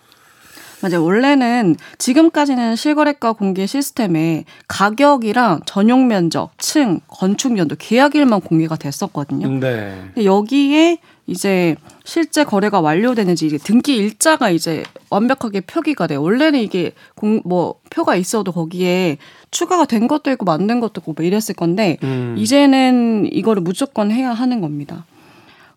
맞아요. 0.84 1.02
원래는 1.06 1.78
지금까지는 1.98 2.76
실거래가 2.76 3.32
공개 3.32 3.66
시스템에 3.66 4.44
가격이랑 4.68 5.62
전용 5.66 6.08
면적, 6.08 6.52
층, 6.58 7.00
건축 7.08 7.58
연도, 7.58 7.76
계약일만 7.80 8.42
공개가 8.42 8.76
됐었거든요. 8.76 9.48
네. 9.48 10.02
근데 10.14 10.26
여기에 10.26 10.98
이제 11.26 11.78
실제 12.04 12.44
거래가 12.44 12.82
완료되는지 12.82 13.46
이게 13.48 13.58
등기 13.58 13.96
일자가 13.96 14.50
이제 14.50 14.84
완벽하게 15.10 15.62
표기가 15.62 16.08
돼요. 16.08 16.22
원래는 16.22 16.60
이게 16.60 16.92
공, 17.16 17.42
뭐 17.46 17.76
표가 17.90 18.18
있어도 18.18 18.52
거기에 18.52 19.18
추가가 19.52 19.86
된 19.86 20.10
것도 20.10 20.32
있고 20.32 20.44
만든 20.44 20.82
것도 20.82 21.00
있고 21.00 21.14
뭐 21.14 21.26
이랬을 21.26 21.56
건데 21.56 21.98
음. 22.04 22.36
이제는 22.38 23.30
이거를 23.32 23.62
무조건 23.62 24.12
해야 24.12 24.34
하는 24.34 24.60
겁니다. 24.60 25.06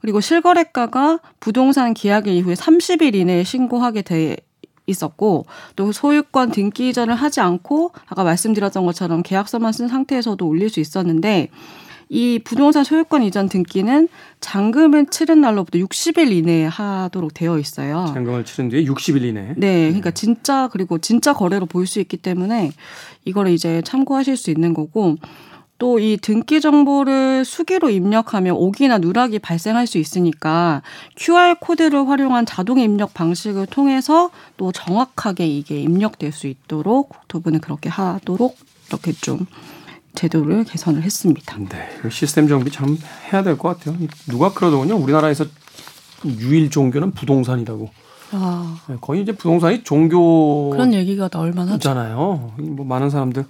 그리고 0.00 0.20
실거래가가 0.20 1.20
부동산 1.38 1.94
계약일 1.94 2.34
이후에 2.34 2.54
30일 2.54 3.14
이내에 3.14 3.44
신고하게 3.44 4.02
돼 4.02 4.36
있었고 4.86 5.46
또 5.74 5.92
소유권 5.92 6.52
등기 6.52 6.88
이전을 6.90 7.14
하지 7.14 7.40
않고 7.40 7.92
아까 8.06 8.24
말씀드렸던 8.24 8.86
것처럼 8.86 9.22
계약서만 9.22 9.72
쓴 9.72 9.88
상태에서도 9.88 10.46
올릴 10.46 10.70
수 10.70 10.80
있었는데 10.80 11.48
이 12.08 12.38
부동산 12.44 12.84
소유권 12.84 13.24
이전 13.24 13.48
등기는 13.48 14.08
잔금을 14.40 15.06
치른 15.06 15.40
날로부터 15.40 15.78
60일 15.80 16.30
이내에 16.30 16.66
하도록 16.66 17.34
되어 17.34 17.58
있어요. 17.58 18.06
잔금을 18.14 18.44
치른 18.44 18.68
뒤에 18.68 18.84
60일 18.84 19.22
이내. 19.24 19.54
네, 19.56 19.86
그러니까 19.88 20.12
진짜 20.12 20.68
그리고 20.70 20.98
진짜 20.98 21.32
거래로 21.32 21.66
볼 21.66 21.86
수 21.86 21.98
있기 21.98 22.16
때문에 22.16 22.70
이거를 23.24 23.50
이제 23.52 23.82
참고하실 23.82 24.36
수 24.36 24.50
있는 24.52 24.72
거고 24.72 25.16
또 25.78 25.98
이 25.98 26.16
등기 26.20 26.60
정보를 26.60 27.44
수기로 27.44 27.90
입력하면 27.90 28.54
오기나 28.56 28.98
누락이 28.98 29.38
발생할 29.38 29.86
수 29.86 29.98
있으니까 29.98 30.82
QR 31.16 31.56
코드를 31.60 32.08
활용한 32.08 32.46
자동 32.46 32.78
입력 32.78 33.12
방식을 33.14 33.66
통해서 33.66 34.30
또 34.56 34.72
정확하게 34.72 35.46
이게 35.46 35.80
입력될 35.80 36.32
수 36.32 36.46
있도록 36.46 37.08
국토부는 37.10 37.60
그렇게 37.60 37.88
하도록 37.90 38.56
이렇게 38.88 39.12
좀 39.12 39.46
제도를 40.14 40.64
개선을 40.64 41.02
했습니다. 41.02 41.56
네, 41.58 42.08
시스템 42.10 42.48
정비 42.48 42.70
참 42.70 42.96
해야 43.32 43.42
될 43.42 43.56
것 43.58 43.78
같아요. 43.78 43.96
누가 44.28 44.52
그러더군요. 44.52 44.96
우리나라에서 44.96 45.44
유일 46.24 46.70
종교는 46.70 47.10
부동산이라고. 47.12 47.90
아. 48.32 48.78
네, 48.88 48.96
거의 49.00 49.22
이제 49.22 49.32
부동산이 49.32 49.84
종교 49.84 50.70
그런 50.70 50.94
얘기가 50.94 51.28
나올 51.28 51.52
만 51.52 51.68
하잖아요. 51.68 52.54
뭐 52.58 52.86
많은 52.86 53.10
사람들 53.10 53.44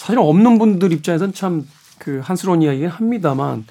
사실 0.00 0.18
없는 0.18 0.58
분들 0.58 0.92
입장에서는 0.92 1.34
참그 1.34 2.22
한스러운 2.24 2.62
이야기긴 2.62 2.88
합니다만 2.88 3.66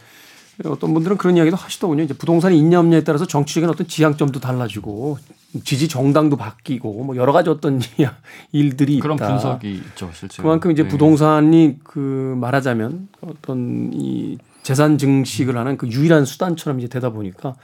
어떤 0.63 0.93
분들은 0.93 1.17
그런 1.17 1.37
이야기도 1.37 1.57
하시더군요. 1.57 2.03
이제 2.03 2.13
부동산이 2.13 2.55
있냐 2.55 2.79
없냐에 2.79 3.03
따라서 3.03 3.25
정치적인 3.25 3.67
어떤 3.67 3.87
지향점도 3.87 4.39
달라지고 4.39 5.17
지지 5.63 5.87
정당도 5.87 6.37
바뀌고 6.37 7.03
뭐 7.03 7.15
여러 7.15 7.33
가지 7.33 7.49
어떤 7.49 7.81
일들이 8.51 8.99
그런 8.99 9.17
있다. 9.17 9.27
분석이 9.27 9.71
있죠, 9.71 10.11
실제. 10.13 10.43
그만큼 10.43 10.69
이제 10.69 10.83
네. 10.83 10.89
부동산이 10.89 11.79
그 11.83 12.35
말하자면 12.39 13.07
어떤 13.21 13.89
이 13.95 14.37
재산 14.61 14.99
증식을 14.99 15.57
하는 15.57 15.77
그 15.77 15.87
유일한 15.87 16.25
수단처럼 16.25 16.79
이제 16.79 16.87
되다 16.87 17.09
보니까 17.09 17.55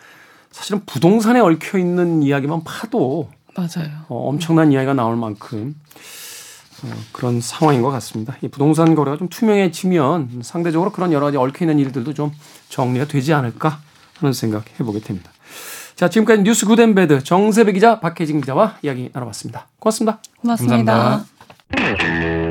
사실은 0.49 0.81
부동산에 0.87 1.39
얽혀 1.39 1.77
있는 1.77 2.23
이야기만 2.23 2.63
파도 2.63 3.29
맞아요. 3.55 3.91
어, 4.07 4.27
엄청난 4.27 4.71
이야기가 4.71 4.95
나올 4.95 5.15
만큼 5.17 5.75
어, 5.93 6.24
그런 7.11 7.41
상황인 7.41 7.81
것 7.81 7.89
같습니다. 7.91 8.35
이 8.41 8.47
부동산 8.47 8.95
거래가 8.95 9.17
좀 9.17 9.29
투명해지면 9.29 10.41
상대적으로 10.43 10.91
그런 10.91 11.11
여러 11.11 11.27
가지 11.27 11.37
얽혀 11.37 11.65
있는 11.65 11.79
일들도 11.79 12.13
좀 12.13 12.31
정리가 12.69 13.05
되지 13.05 13.33
않을까 13.33 13.79
하는 14.19 14.33
생각 14.33 14.65
해보게 14.79 14.99
됩니다. 14.99 15.31
자, 15.95 16.09
지금까지 16.09 16.43
뉴스 16.43 16.65
굿앤배드 16.65 17.23
정세배 17.23 17.71
기자, 17.73 17.99
박혜진 17.99 18.41
기자와 18.41 18.77
이야기 18.81 19.09
나눠봤습니다. 19.13 19.67
고맙습니다. 19.79 20.19
고맙습니다. 20.41 21.25
감사합니다. 21.71 22.44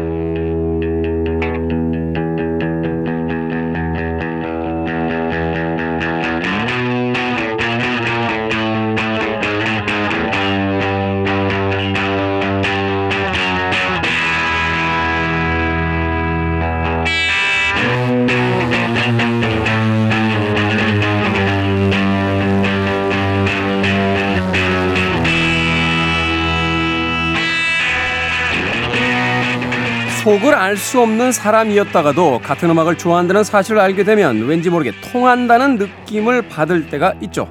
속을 30.34 30.52
알 30.52 30.76
수 30.76 31.00
없는 31.00 31.30
사람이었다가도 31.30 32.40
같은 32.42 32.68
음악을 32.68 32.98
좋아한다는 32.98 33.44
사실을 33.44 33.80
알게 33.80 34.02
되면 34.02 34.48
왠지 34.48 34.68
모르게 34.68 34.92
통한다는 35.00 35.76
느낌을 35.76 36.48
받을 36.48 36.90
때가 36.90 37.14
있죠. 37.22 37.48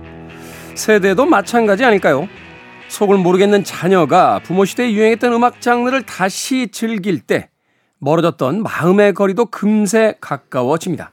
세대도 0.76 1.26
마찬가지 1.26 1.86
아닐까요? 1.86 2.28
속을 2.90 3.20
모르겠는 3.20 3.64
자녀가 3.64 4.42
부모 4.44 4.66
시대에 4.66 4.92
유행했던 4.92 5.32
음악 5.32 5.62
장르를 5.62 6.02
다시 6.04 6.68
즐길 6.74 7.22
때 7.22 7.48
멀어졌던 8.00 8.64
마음의 8.64 9.14
거리도 9.14 9.46
금세 9.46 10.16
가까워집니다. 10.20 11.12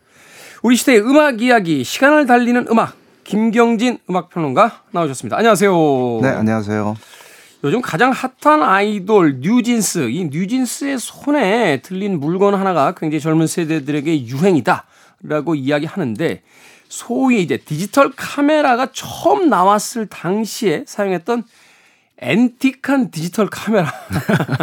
우리 0.64 0.74
시대의 0.74 1.02
음악 1.02 1.40
이야기, 1.40 1.84
시간을 1.84 2.26
달리는 2.26 2.66
음악, 2.68 2.96
김경진 3.22 3.98
음악평론가 4.10 4.82
나오셨습니다. 4.90 5.36
안녕하세요. 5.36 5.72
네, 6.20 6.28
안녕하세요. 6.30 6.96
요즘 7.62 7.82
가장 7.82 8.10
핫한 8.12 8.62
아이돌 8.62 9.40
뉴진스, 9.40 10.10
이 10.10 10.24
뉴진스의 10.26 10.98
손에 10.98 11.82
들린 11.82 12.18
물건 12.18 12.54
하나가 12.54 12.94
굉장히 12.94 13.20
젊은 13.20 13.46
세대들에게 13.46 14.26
유행이다라고 14.26 15.54
이야기하는데 15.56 16.42
소위 16.88 17.42
이제 17.42 17.58
디지털 17.58 18.12
카메라가 18.16 18.90
처음 18.92 19.50
나왔을 19.50 20.06
당시에 20.06 20.84
사용했던 20.86 21.44
앤틱한 22.18 23.10
디지털 23.10 23.48
카메라. 23.50 23.92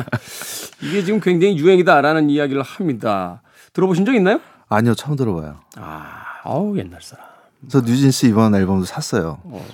이게 0.82 1.04
지금 1.04 1.20
굉장히 1.20 1.58
유행이다라는 1.58 2.30
이야기를 2.30 2.62
합니다. 2.64 3.42
들어보신 3.74 4.06
적 4.06 4.14
있나요? 4.16 4.40
아니요, 4.70 4.96
처음 4.96 5.16
들어봐요. 5.16 5.60
아, 5.78 6.42
어우, 6.44 6.78
옛날 6.78 7.02
사람. 7.02 7.27
저 7.70 7.82
뉴진스 7.82 8.28
이번 8.28 8.56
앨범도 8.56 8.86
샀어요. 8.86 9.40
어. 9.44 9.66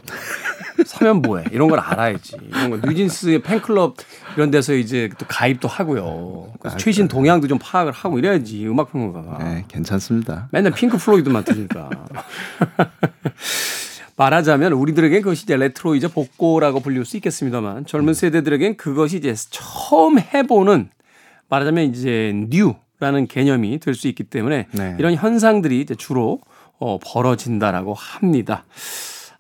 사면 0.86 1.22
뭐해? 1.22 1.46
이런 1.52 1.70
걸 1.70 1.80
알아야지. 1.80 2.38
이런 2.48 2.70
거 2.72 2.88
뉴진스 2.88 3.42
팬클럽 3.44 3.96
이런 4.36 4.52
데서 4.52 4.74
이제 4.74 5.10
또 5.18 5.26
가입도 5.28 5.68
하고요. 5.68 6.54
아, 6.64 6.78
최신 6.78 7.08
동향도 7.08 7.48
좀 7.48 7.60
파악을 7.62 7.92
하고 7.92 8.18
이래야지 8.20 8.66
음악 8.68 8.92
평론가가. 8.92 9.44
네, 9.44 9.66
괜찮습니다. 9.68 10.48
맨날 10.52 10.72
핑크 10.74 10.98
플로이드만 10.98 11.44
들으니까. 11.44 11.90
말하자면 14.16 14.74
우리들에게 14.74 15.22
그것이 15.22 15.44
이제 15.44 15.56
레트로이자 15.58 16.10
복고라고 16.10 16.82
불릴 16.82 17.04
수 17.06 17.18
있겠습니다만 17.18 17.86
젊은 17.86 18.14
세대들에겐 18.14 18.78
그것이 18.78 19.18
이제 19.18 19.34
처음 19.50 20.20
해보는 20.20 20.90
말하자면 21.50 21.86
이제 21.86 22.32
new라는 22.50 23.28
개념이 23.28 23.80
될 23.80 23.96
수 23.96 24.08
있기 24.08 24.24
때문에 24.26 24.68
네. 24.72 24.96
이런 25.00 25.16
현상들이 25.16 25.82
이제 25.82 25.96
주로 25.96 26.40
어, 26.84 27.00
벌어진다라고 27.02 27.94
합니다. 27.94 28.66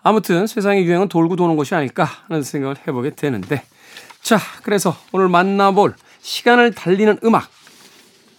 아무튼 0.01 0.47
세상의 0.47 0.85
유행은 0.85 1.09
돌고 1.09 1.35
도는 1.35 1.57
것이 1.57 1.75
아닐까 1.75 2.07
하는 2.27 2.41
생각을 2.41 2.77
해보게 2.87 3.11
되는데 3.11 3.63
자 4.21 4.39
그래서 4.63 4.95
오늘 5.11 5.27
만나볼 5.27 5.95
시간을 6.21 6.71
달리는 6.71 7.17
음악 7.25 7.49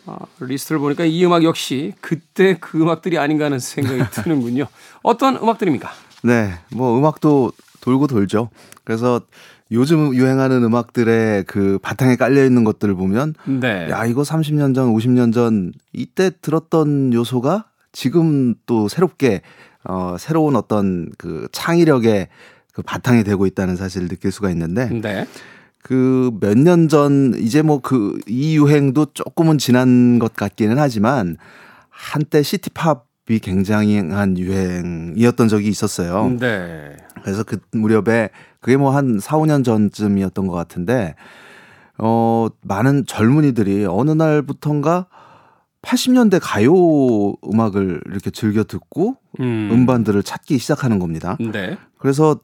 아, 0.06 0.16
리스트를 0.40 0.78
보니까 0.78 1.04
이 1.04 1.22
음악 1.24 1.44
역시 1.44 1.92
그때 2.00 2.56
그 2.58 2.80
음악들이 2.80 3.18
아닌가 3.18 3.44
하는 3.44 3.58
생각이 3.58 4.02
드는군요. 4.10 4.66
어떤 5.02 5.36
음악들입니까? 5.36 5.90
네, 6.22 6.54
뭐 6.74 6.98
음악도 6.98 7.52
돌고 7.82 8.06
돌죠. 8.06 8.48
그래서 8.84 9.20
요즘 9.70 10.14
유행하는 10.14 10.62
음악들의 10.64 11.44
그 11.44 11.78
바탕에 11.82 12.16
깔려 12.16 12.42
있는 12.44 12.64
것들을 12.64 12.94
보면 12.94 13.34
네. 13.44 13.88
야 13.90 14.06
이거 14.06 14.22
30년 14.22 14.74
전, 14.74 14.94
50년 14.94 15.34
전 15.34 15.72
이때 15.92 16.30
들었던 16.40 17.12
요소가 17.12 17.66
지금 17.94 18.54
또 18.66 18.88
새롭게 18.88 19.40
어 19.84 20.16
새로운 20.18 20.56
어떤 20.56 21.08
그 21.16 21.48
창의력의 21.52 22.28
그 22.74 22.82
바탕이 22.82 23.24
되고 23.24 23.46
있다는 23.46 23.76
사실을 23.76 24.08
느낄 24.08 24.32
수가 24.32 24.50
있는데 24.50 24.90
네. 24.90 25.26
그몇 25.82 26.58
년 26.58 26.88
전 26.88 27.34
이제 27.38 27.62
뭐 27.62 27.78
그 27.80 28.18
이 28.26 28.56
유행도 28.56 29.06
조금은 29.14 29.58
지난 29.58 30.18
것 30.18 30.34
같기는 30.34 30.78
하지만 30.78 31.36
한때 31.88 32.42
시티팝이 32.42 33.38
굉장한 33.42 34.38
유행이었던 34.38 35.48
적이 35.48 35.68
있었어요. 35.68 36.36
네. 36.40 36.96
그래서 37.22 37.44
그 37.44 37.58
무렵에 37.72 38.30
그게 38.60 38.76
뭐 38.76 38.90
한 38.90 39.18
4, 39.20 39.36
5년 39.38 39.62
전쯤이었던 39.64 40.46
것 40.46 40.54
같은데 40.54 41.14
어 41.98 42.48
많은 42.62 43.04
젊은이들이 43.06 43.86
어느 43.88 44.10
날부턴가 44.10 45.06
80년대 45.84 46.40
가요 46.42 47.34
음악을 47.48 48.00
이렇게 48.06 48.30
즐겨 48.30 48.64
듣고 48.64 49.16
음반들을 49.40 50.22
찾기 50.22 50.58
시작하는 50.58 50.98
겁니다. 50.98 51.36
네. 51.40 51.76
그래서 51.98 52.38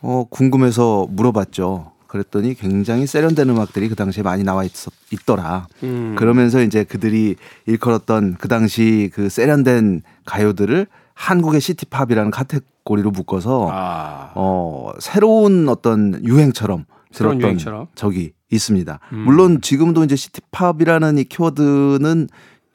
어 0.00 0.24
궁금해서 0.28 1.06
물어봤죠. 1.10 1.92
그랬더니 2.06 2.54
굉장히 2.54 3.06
세련된 3.06 3.48
음악들이 3.50 3.88
그 3.88 3.94
당시에 3.94 4.24
많이 4.24 4.42
나와 4.42 4.64
있었, 4.64 4.92
있더라. 5.12 5.68
음. 5.84 6.16
그러면서 6.18 6.60
이제 6.60 6.82
그들이 6.82 7.36
일컬었던 7.66 8.36
그 8.38 8.48
당시 8.48 9.10
그 9.14 9.28
세련된 9.28 10.02
가요들을 10.24 10.86
한국의 11.14 11.60
city 11.60 11.80
pop이라는 11.80 12.30
카테고리로 12.30 13.10
묶어서 13.12 13.68
아. 13.70 14.32
어 14.34 14.90
새로운 14.98 15.68
어떤 15.68 16.20
유행처럼 16.24 16.86
들었던 17.12 17.40
유행처럼? 17.40 17.86
적이 17.94 18.32
있습니다. 18.50 18.98
음. 19.12 19.18
물론 19.18 19.60
지금도 19.60 20.02
이제 20.04 20.16
city 20.16 20.45
pop이라는 20.45 21.18
이 21.18 21.24
키워드는 21.24 22.28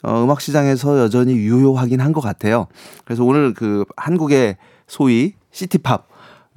어, 0.05 0.23
음악 0.23 0.39
시장에서 0.41 0.99
여전히 0.99 1.33
유효하긴 1.33 1.99
한 2.01 2.13
것 2.13 2.21
같아요. 2.21 2.67
그래서 3.03 3.23
오늘 3.23 3.53
그 3.53 3.83
한국의 3.97 4.57
소위 4.87 5.33
시티팝 5.51 6.07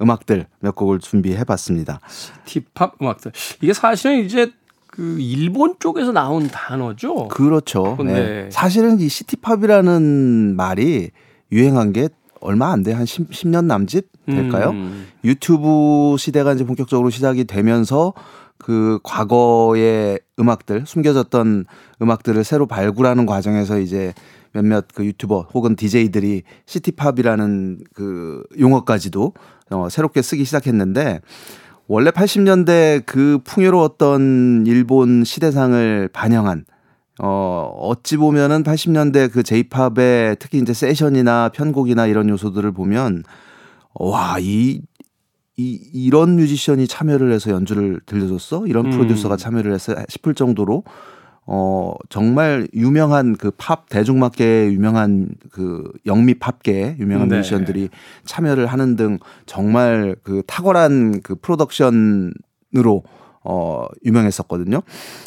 음악들 0.01 0.45
몇 0.59 0.75
곡을 0.75 0.99
준비해 0.99 1.43
봤습니다. 1.43 1.99
시티팝 2.45 2.95
음악들. 3.01 3.31
이게 3.61 3.73
사실은 3.73 4.23
이제 4.23 4.51
그 4.87 5.17
일본 5.19 5.75
쪽에서 5.79 6.11
나온 6.11 6.47
단어죠. 6.47 7.27
그렇죠. 7.27 7.97
네. 8.03 8.49
사실은 8.51 8.99
이 8.99 9.09
시티팝이라는 9.09 10.55
말이 10.55 11.09
유행한 11.51 11.91
게 11.91 12.09
얼마 12.41 12.71
안 12.71 12.83
돼. 12.83 12.93
한 12.93 13.05
10, 13.05 13.33
10 13.33 13.49
년 13.49 13.67
남짓 13.67 14.07
될까요? 14.25 14.69
음. 14.69 15.07
유튜브 15.23 16.15
시대가 16.17 16.53
이제 16.53 16.63
본격적으로 16.63 17.09
시작이 17.09 17.43
되면서 17.45 18.13
그 18.59 18.99
과거의 19.03 20.19
음악들, 20.39 20.85
숨겨졌던 20.85 21.65
음악들을 22.01 22.43
새로 22.43 22.67
발굴하는 22.67 23.25
과정에서 23.25 23.79
이제 23.79 24.13
몇몇 24.51 24.85
그 24.93 25.05
유튜버 25.05 25.47
혹은 25.53 25.75
DJ들이 25.75 26.43
시티팝이라는 26.65 27.79
그 27.93 28.43
용어까지도 28.59 29.33
어, 29.71 29.89
새롭게 29.89 30.21
쓰기 30.21 30.43
시작했는데 30.43 31.21
원래 31.87 32.11
80년대 32.11 33.03
그 33.05 33.39
풍요로웠던 33.43 34.65
일본 34.67 35.23
시대상을 35.23 36.09
반영한 36.13 36.65
어, 37.21 37.73
어찌 37.79 38.17
보면은 38.17 38.63
80년대 38.63 39.31
그 39.31 39.43
제이팝의 39.43 40.37
특히 40.39 40.59
이제 40.59 40.73
세션이나 40.73 41.49
편곡이나 41.49 42.07
이런 42.07 42.29
요소들을 42.29 42.71
보면 42.71 43.23
와, 43.93 44.37
이, 44.39 44.81
이, 45.59 45.77
이런 45.93 46.37
뮤지션이 46.37 46.87
참여를 46.87 47.33
해서 47.33 47.51
연주를 47.51 47.99
들려줬어? 48.05 48.65
이런 48.65 48.85
음. 48.85 48.91
프로듀서가 48.91 49.35
참여를 49.35 49.73
해서 49.73 49.93
싶을 50.07 50.33
정도로 50.33 50.85
어, 51.45 51.93
정말 52.07 52.69
유명한 52.73 53.35
그 53.35 53.51
팝, 53.57 53.89
대중음악계에 53.89 54.71
유명한 54.71 55.29
그 55.51 55.91
영미 56.05 56.35
팝계에 56.35 56.95
유명한 56.99 57.27
네. 57.27 57.37
뮤지션들이 57.37 57.89
참여를 58.23 58.67
하는 58.67 58.95
등 58.95 59.19
정말 59.45 60.15
그 60.23 60.43
탁월한 60.47 61.21
그 61.23 61.35
프로덕션으로 61.35 63.03
어, 63.51 63.87
유명했었거든요. 64.05 64.83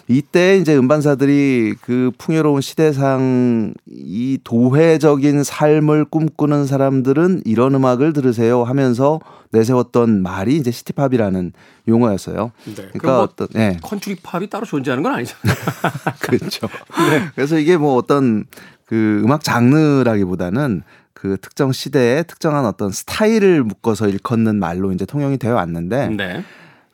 이때 0.06 0.56
이제 0.56 0.76
음반사들이 0.76 1.74
그 1.80 2.12
풍요로운 2.18 2.60
시대상 2.60 3.74
이 3.90 4.38
도회적인 4.44 5.42
삶을 5.42 6.04
꿈꾸는 6.04 6.66
사람들은 6.66 7.42
이런 7.44 7.74
음악을 7.74 8.12
들으세요 8.12 8.62
하면서 8.62 9.18
내세웠던 9.50 10.22
말이 10.22 10.54
이제 10.56 10.70
city 10.70 10.94
pop이라는 10.94 11.52
용어였어요. 11.88 12.52
네. 12.64 12.74
그러니까 12.74 13.12
뭐 13.12 13.22
어떤 13.22 13.48
예. 13.56 13.76
country 13.82 14.16
pop이 14.22 14.48
따로 14.48 14.64
존재하는 14.66 15.02
건 15.02 15.14
아니잖아요. 15.14 15.56
그렇죠. 16.22 16.68
네. 17.10 17.28
그래서 17.34 17.58
이게 17.58 17.76
뭐 17.76 17.96
어떤 17.96 18.44
그 18.86 19.20
음악 19.24 19.42
장르라기보다는 19.42 20.82
그 21.12 21.38
특정 21.40 21.72
시대에 21.72 22.22
특정한 22.22 22.66
어떤 22.66 22.92
스타일을 22.92 23.64
묶어서 23.64 24.08
일컫는 24.08 24.60
말로 24.60 24.92
이제 24.92 25.04
통용이 25.06 25.38
되어 25.38 25.54
왔는데 25.54 26.08
네. 26.10 26.44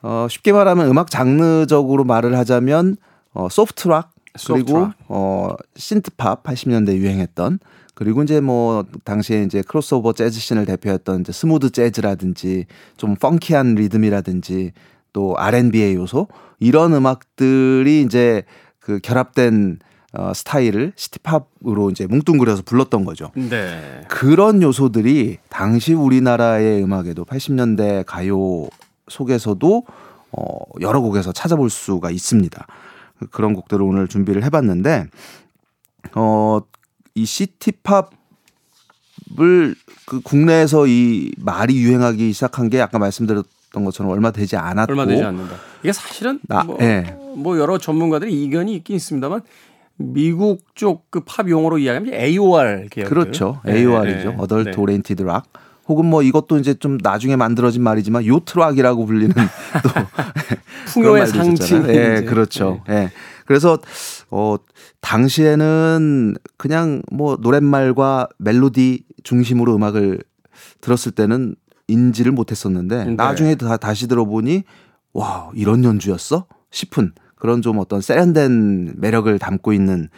어, 0.03 0.27
쉽게 0.31 0.53
말하면 0.53 0.89
음악 0.89 1.11
장르적으로 1.11 2.05
말을 2.05 2.37
하자면 2.37 2.97
어, 3.33 3.49
soft 3.51 3.82
rock 3.82 4.13
그리고. 4.47 4.91
어, 5.09 5.55
synth 5.77 6.18
pop 6.18 6.43
80년대 6.43 6.95
유행했던 6.95 7.59
그리고 7.95 8.23
이제 8.23 8.41
뭐 8.41 8.85
당시에 9.05 9.43
이제 9.43 9.63
크로스오버 9.63 10.13
재즈 10.13 10.39
scene을 10.39 10.67
대표했던 10.67 11.23
이제 11.23 11.33
smooth 11.33 11.71
jazz라든지 11.71 12.67
좀 12.97 13.17
funky한 13.17 13.75
리듬이라든지 13.75 14.73
또 15.13 15.35
R&B의 15.37 15.97
요소 15.97 16.29
이런 16.61 16.95
음악들이 16.95 18.03
이제 18.03 18.45
그 18.79 19.01
결합된 19.01 19.81
어, 20.13 20.33
스타일을 20.33 20.93
city 20.97 21.31
pop으로 21.31 21.91
이제 21.91 22.07
뭉뚱그려서 22.07 22.63
불렀던 22.63 23.05
거죠. 23.05 23.31
네. 23.35 24.03
그런 24.09 24.63
요소들이 24.63 25.39
당시 25.49 25.93
우리나라의 25.93 26.83
음악에도 26.83 27.25
80년대 27.25 28.05
가요 28.07 28.69
속에서도 29.09 29.85
어, 30.33 30.59
여러 30.81 31.01
곡에서 31.01 31.33
찾아볼 31.33 31.71
수가 31.71 32.11
있습니다. 32.11 32.67
그런 33.31 33.55
곡들을 33.55 33.83
오늘 33.83 34.07
준비를 34.09 34.45
해봤는데, 34.45 35.07
어, 36.15 36.61
이 37.15 37.25
city 37.25 37.58
pop을 37.58 38.09
그 40.07 40.21
국내에서 40.23 40.87
이 40.87 41.33
말이 41.39 41.77
유행하기 41.79 42.33
시작한 42.33 42.71
게 42.71 42.81
아까 42.81 42.99
말씀드렸던 42.99 43.85
것처럼 43.85 44.13
얼마 44.13 44.31
되지 44.31 44.57
않았고 44.57 44.93
얼마 44.93 45.05
되지 45.07 45.23
않는다. 45.23 45.57
이게 45.83 45.93
사실은 45.93 46.41
나, 46.49 46.63
뭐, 46.65 46.77
네. 46.79 47.17
뭐 47.37 47.59
여러 47.59 47.79
전문가들이 47.79 48.33
이견이 48.45 48.75
있긴 48.77 48.97
있습니다만 48.97 49.43
미국 49.97 50.75
쪽 50.75 51.11
그 51.11 51.21
팝 51.25 51.49
용어로 51.49 51.79
이야기하면 51.79 52.15
AOR 52.15 52.87
계열 52.91 53.09
그렇죠. 53.09 53.61
AOR이죠. 53.67 54.31
네, 54.31 54.37
adult 54.39 54.71
네. 54.71 54.77
oriented 54.81 55.23
rock. 55.23 55.47
혹은 55.89 56.05
뭐 56.05 56.23
이것도 56.23 56.59
이제 56.59 56.75
좀 56.75 56.99
나중에 57.03 57.35
만들어진 57.37 57.83
말이지만 57.83 58.27
yacht 58.27 58.55
rock이라고 58.55 59.07
불리는 59.07 59.35
또 59.83 59.91
풍요의 60.93 61.27
상징. 61.27 61.89
예, 61.89 61.93
네, 61.93 62.25
그렇죠. 62.25 62.83
예. 62.89 62.93
네. 62.93 63.11
그래서 63.47 63.79
어 64.31 64.57
당시에는 65.01 66.37
그냥 66.59 67.03
뭐 67.11 67.39
노랫말과 67.41 68.29
멜로디 68.39 69.05
중심으로 69.25 69.75
음악을 69.75 70.21
들었을 70.83 71.13
때는 71.13 71.57
인지를 71.89 72.33
못했었는데 72.33 73.05
네. 73.05 73.11
나중에 73.15 73.55
다, 73.55 73.79
다시 73.79 74.07
들어보니 74.07 74.65
와 75.15 75.51
이런 75.55 75.83
연주였어 75.85 76.47
싶은 76.71 77.13
그런 77.37 77.63
좀 77.63 77.79
어떤 77.79 78.03
세련된 78.03 78.97
매력을 78.99 79.39
담고 79.39 79.73
있는 79.73 80.11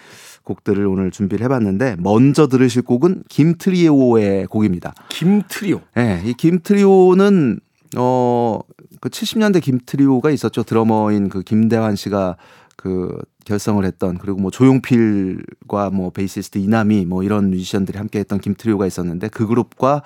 곡들을 0.50 0.84
오늘 0.86 1.10
준비를 1.10 1.44
해봤는데 1.44 1.96
먼저 1.98 2.48
들으실 2.48 2.82
곡은 2.82 3.22
김트리오의 3.28 4.46
곡입니다. 4.46 4.94
김트리오. 5.08 5.80
네, 5.94 6.22
이 6.24 6.34
김트리오는 6.34 7.60
어그 7.96 9.08
70년대 9.08 9.62
김트리오가 9.62 10.30
있었죠. 10.30 10.64
드러머인 10.64 11.28
그 11.28 11.42
김대환 11.42 11.94
씨가 11.94 12.36
그 12.76 13.16
결성을 13.44 13.84
했던 13.84 14.18
그리고 14.18 14.40
뭐 14.40 14.50
조용필과 14.50 15.90
뭐 15.92 16.10
베이시스트 16.10 16.58
이남이 16.58 17.06
뭐 17.06 17.22
이런 17.22 17.50
뮤지션들이 17.50 17.98
함께 17.98 18.18
했던 18.18 18.40
김트리오가 18.40 18.86
있었는데 18.86 19.28
그 19.28 19.46
그룹과 19.46 20.02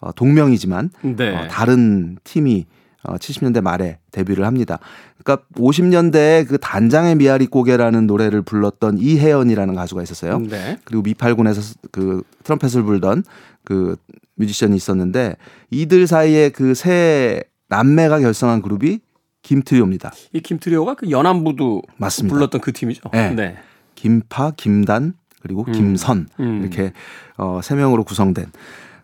어, 0.00 0.12
동명이지만 0.12 0.90
네. 1.16 1.34
어, 1.34 1.48
다른 1.48 2.18
팀이 2.24 2.66
어, 3.06 3.14
70년대 3.16 3.60
말에 3.60 3.98
데뷔를 4.12 4.44
합니다. 4.46 4.78
그러니까 5.22 5.46
50년대에 5.54 6.46
그 6.46 6.58
단장의 6.58 7.16
미아리 7.16 7.46
고개라는 7.46 8.06
노래를 8.06 8.42
불렀던 8.42 8.98
이혜연이라는 8.98 9.74
가수가 9.74 10.02
있었어요. 10.02 10.38
네. 10.38 10.78
그리고 10.84 11.02
미팔군에서 11.02 11.74
그 11.92 12.22
트럼펫을 12.44 12.82
불던 12.82 13.24
그 13.64 13.96
뮤지션이 14.34 14.76
있었는데 14.76 15.36
이들 15.70 16.06
사이에 16.06 16.50
그 16.50 16.74
세 16.74 17.42
남매가 17.68 18.20
결성한 18.20 18.62
그룹이 18.62 19.00
김트리오입니다. 19.42 20.12
이 20.32 20.40
김트리오가 20.40 20.94
그 20.94 21.10
연안부도 21.10 21.82
맞습니다. 21.96 22.34
불렀던 22.34 22.60
그 22.60 22.72
팀이죠. 22.72 23.10
네. 23.12 23.30
네. 23.30 23.56
김파, 23.94 24.52
김단 24.56 25.14
그리고 25.40 25.64
음. 25.68 25.72
김선 25.72 26.28
음. 26.40 26.60
이렇게 26.62 26.92
어, 27.36 27.60
세 27.62 27.74
명으로 27.74 28.04
구성된 28.04 28.46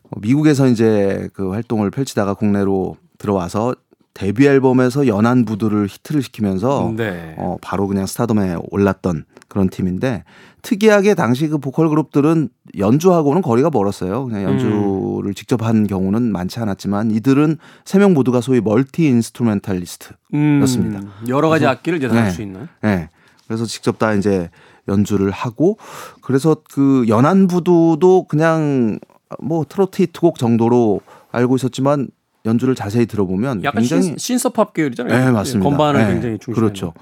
어, 0.04 0.20
미국에서 0.20 0.66
이제 0.66 1.28
그 1.32 1.50
활동을 1.50 1.90
펼치다가 1.90 2.34
국내로 2.34 2.96
들어와서 3.18 3.74
데뷔 4.14 4.46
앨범에서 4.46 5.06
연안 5.06 5.44
부두를 5.44 5.86
히트를 5.86 6.22
시키면서 6.22 6.92
네. 6.96 7.34
어, 7.38 7.56
바로 7.62 7.86
그냥 7.88 8.06
스타덤에 8.06 8.56
올랐던 8.70 9.24
그런 9.48 9.68
팀인데 9.70 10.24
특이하게 10.62 11.14
당시 11.14 11.48
그 11.48 11.58
보컬 11.58 11.88
그룹들은 11.88 12.48
연주하고는 12.78 13.42
거리가 13.42 13.70
멀었어요. 13.72 14.26
그냥 14.26 14.44
연주를 14.44 15.26
음. 15.30 15.34
직접 15.34 15.62
한 15.62 15.86
경우는 15.86 16.30
많지 16.30 16.60
않았지만 16.60 17.10
이들은 17.10 17.58
세 17.84 17.98
명 17.98 18.12
모두가 18.14 18.40
소위 18.40 18.60
multi-instrumentalist였습니다. 18.60 21.00
음. 21.00 21.10
여러 21.28 21.48
가지 21.48 21.66
악기를 21.66 22.00
제작할 22.00 22.24
네. 22.24 22.30
수 22.30 22.42
있는. 22.42 22.68
네. 22.82 23.08
그래서 23.46 23.66
직접 23.66 23.98
다 23.98 24.14
이제 24.14 24.50
연주를 24.88 25.30
하고 25.30 25.78
그래서 26.22 26.56
그 26.70 27.04
연안 27.08 27.46
부두도 27.46 28.24
그냥 28.28 28.98
뭐 29.40 29.64
트로트 29.68 30.02
히트곡 30.02 30.38
정도로 30.38 31.00
알고 31.30 31.56
있었지만 31.56 32.08
연주를 32.44 32.74
자세히 32.74 33.06
들어보면 33.06 33.64
약간 33.64 33.82
굉장히 33.82 34.14
synth 34.18 34.38
pop 34.38 34.74
계열이잖아요. 34.74 35.26
네, 35.26 35.30
맞습니다. 35.30 35.68
건반을 35.68 36.00
네, 36.00 36.12
굉장히 36.12 36.38
중시 36.38 36.58
그렇죠. 36.58 36.92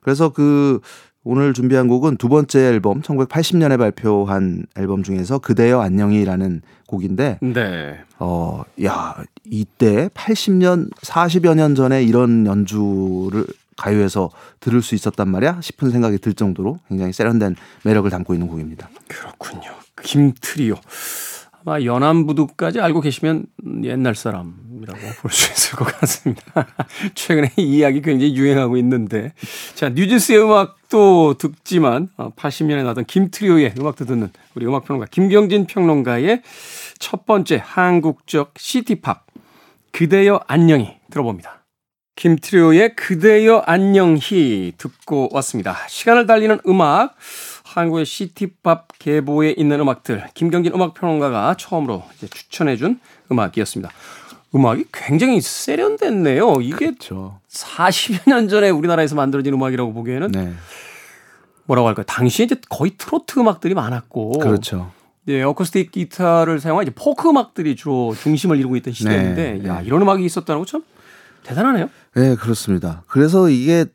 그래서 0.00 0.30
그 0.30 0.80
오늘 1.22 1.52
준비한 1.52 1.86
곡은 1.86 2.16
두 2.16 2.28
번째 2.28 2.60
앨범 2.60 3.02
1980년에 3.02 3.78
발표한 3.78 4.64
앨범 4.76 5.02
중에서 5.02 5.38
그대여 5.38 5.80
안녕이라는 5.80 6.62
곡인데 6.86 7.38
네. 7.42 7.98
어, 8.18 8.62
야, 8.84 9.16
이때 9.44 10.08
80년 10.08 10.90
40여 10.96 11.54
년 11.54 11.74
전에 11.74 12.02
이런 12.02 12.46
연주를 12.46 13.46
가요에서 13.76 14.30
들을 14.60 14.82
수 14.82 14.94
있었단 14.94 15.28
말이야 15.28 15.60
싶은 15.62 15.90
생각이 15.90 16.18
들 16.18 16.34
정도로 16.34 16.78
굉장히 16.88 17.12
세련된 17.12 17.56
매력을 17.84 18.08
담고 18.10 18.34
있는 18.34 18.46
곡입니다. 18.48 18.88
그렇군요. 19.08 19.70
김트리오. 20.02 20.76
아마 21.64 21.82
연안부두까지 21.82 22.80
알고 22.80 23.00
계시면 23.00 23.46
옛날 23.84 24.14
사람 24.14 24.54
이라고 24.82 24.98
볼 25.20 25.30
수 25.30 25.52
있을 25.52 25.76
것 25.76 25.84
같습니다. 25.98 26.66
최근에 27.14 27.52
이 27.56 27.78
이야기 27.78 28.00
굉장히 28.00 28.36
유행하고 28.36 28.76
있는데. 28.78 29.32
자, 29.74 29.88
뉴진스의 29.88 30.42
음악도 30.42 31.34
듣지만 31.34 32.08
80년에 32.16 32.80
어, 32.80 32.82
나왔던 32.82 33.04
김트리오의 33.04 33.74
음악도 33.78 34.04
듣는 34.04 34.30
우리 34.54 34.66
음악평론가 34.66 35.06
김경진 35.10 35.66
평론가의 35.66 36.42
첫 36.98 37.26
번째 37.26 37.60
한국적 37.62 38.54
시티팝 38.58 39.26
그대여 39.92 40.40
안녕히 40.46 40.96
들어봅니다. 41.10 41.64
김트리오의 42.16 42.96
그대여 42.96 43.62
안녕히 43.66 44.72
듣고 44.76 45.30
왔습니다. 45.32 45.76
시간을 45.88 46.26
달리는 46.26 46.60
음악 46.66 47.16
한국의 47.64 48.04
시티팝 48.04 48.88
계보에 48.98 49.54
있는 49.56 49.80
음악들 49.80 50.26
김경진 50.34 50.74
음악평론가가 50.74 51.54
처음으로 51.56 52.04
추천해준 52.30 53.00
음악이었습니다. 53.32 53.90
음악이 54.54 54.86
굉장히 54.92 55.40
세련됐네요. 55.40 56.60
이게 56.60 56.86
그렇죠. 56.86 57.38
40여 57.48 58.28
년 58.28 58.48
전에 58.48 58.70
우리나라에서 58.70 59.14
만들어진 59.14 59.54
음악이라고 59.54 59.92
보기에는 59.92 60.32
네. 60.32 60.52
뭐라고 61.66 61.88
할까요? 61.88 62.04
당시에 62.06 62.46
이제 62.46 62.56
거의 62.68 62.92
트로트 62.98 63.38
음악들이 63.38 63.74
많았고 63.74 64.38
그렇죠. 64.40 64.90
예, 65.28 65.42
어쿠스틱 65.42 65.92
기타를 65.92 66.58
사용한 66.58 66.84
이제 66.84 66.92
포크 66.94 67.28
음악들이 67.28 67.76
주로 67.76 68.14
중심을 68.20 68.58
이루고 68.58 68.74
있던 68.76 68.92
시대인데 68.92 69.58
네, 69.62 69.68
야, 69.68 69.78
네. 69.80 69.86
이런 69.86 70.02
음악이 70.02 70.24
있었다는 70.24 70.60
거 70.60 70.66
참 70.66 70.82
대단하네요. 71.44 71.88
네, 72.16 72.34
그렇습니다. 72.34 73.02
그래서 73.06 73.48
이게 73.48 73.86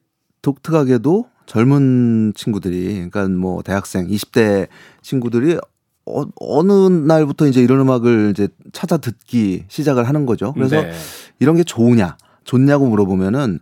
독특하게도 0.41 1.27
젊은 1.45 2.33
친구들이 2.35 2.93
그러니까 2.93 3.27
뭐 3.27 3.61
대학생 3.61 4.07
20대 4.07 4.67
친구들이 5.01 5.57
어, 6.05 6.23
어느 6.39 6.71
날부터 6.71 7.47
이제 7.47 7.61
이런 7.61 7.79
음악을 7.81 8.31
이제 8.31 8.47
찾아 8.73 8.97
듣기 8.97 9.65
시작을 9.67 10.07
하는 10.07 10.25
거죠. 10.25 10.53
그래서 10.53 10.81
네. 10.81 10.91
이런 11.39 11.55
게 11.55 11.63
좋으냐, 11.63 12.17
좋냐고 12.43 12.87
물어보면은 12.87 13.59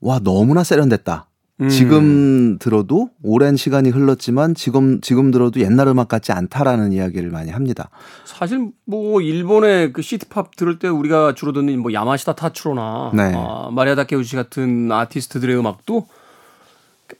와 0.00 0.18
너무나 0.18 0.64
세련됐다. 0.64 1.26
음. 1.60 1.68
지금 1.68 2.58
들어도 2.58 3.10
오랜 3.22 3.56
시간이 3.56 3.90
흘렀지만 3.90 4.54
지금 4.54 5.00
지금 5.00 5.32
들어도 5.32 5.60
옛날 5.60 5.88
음악 5.88 6.06
같지 6.06 6.30
않다라는 6.30 6.92
이야기를 6.92 7.30
많이 7.30 7.50
합니다. 7.50 7.90
사실 8.24 8.70
뭐 8.84 9.20
일본의 9.20 9.92
그 9.92 10.02
시티팝 10.02 10.54
들을 10.56 10.78
때 10.78 10.86
우리가 10.86 11.34
주로 11.34 11.52
듣는 11.52 11.80
뭐 11.80 11.92
야마시다 11.92 12.34
타츠로나 12.34 13.10
네. 13.14 13.32
아, 13.34 13.70
마리아 13.72 13.96
다케우치 13.96 14.36
같은 14.36 14.92
아티스트들의 14.92 15.58
음악도 15.58 16.06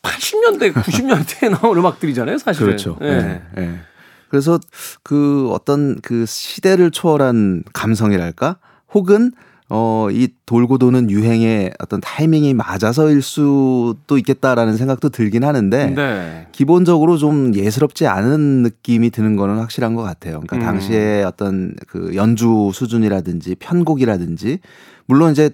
80년대, 0.03 0.73
90년대에 0.73 1.51
나온 1.61 1.77
음악들이잖아요, 1.79 2.38
사실은. 2.38 2.66
그렇죠. 2.68 2.97
네. 3.01 3.42
네. 3.57 3.81
네. 4.29 4.31
그래서 4.31 4.59
그 5.03 5.49
어떤 5.53 6.01
그 6.01 6.27
시대를 6.27 6.91
초월한 6.91 7.64
감성이랄까? 7.73 8.57
혹은 8.93 9.33
어, 9.71 10.09
이 10.11 10.29
돌고 10.47 10.79
도는 10.79 11.11
유행의 11.11 11.73
어떤 11.79 12.01
타이밍이 12.01 12.55
맞아서일 12.55 13.21
수도 13.21 14.17
있겠다라는 14.17 14.79
생각도 14.79 15.11
들긴 15.11 15.45
하는데 15.45 15.91
네. 15.91 16.47
기본적으로 16.53 17.19
좀 17.19 17.55
예스럽지 17.55 18.07
않은 18.07 18.62
느낌이 18.62 19.11
드는 19.11 19.37
거는 19.37 19.59
확실한 19.59 19.95
것 19.95 20.03
같아요. 20.03 20.41
그러니까 20.41 20.57
음. 20.57 20.61
당시에 20.61 21.23
어떤 21.23 21.75
그 21.87 22.14
연주 22.14 22.71
수준이라든지 22.73 23.57
편곡이라든지 23.57 24.61
물론 25.05 25.33
이제 25.33 25.51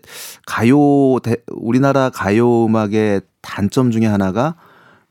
가요 0.47 0.79
우리나라 1.51 2.11
가요 2.11 2.67
음악의 2.67 3.23
단점 3.41 3.91
중에 3.91 4.07
하나가 4.07 4.55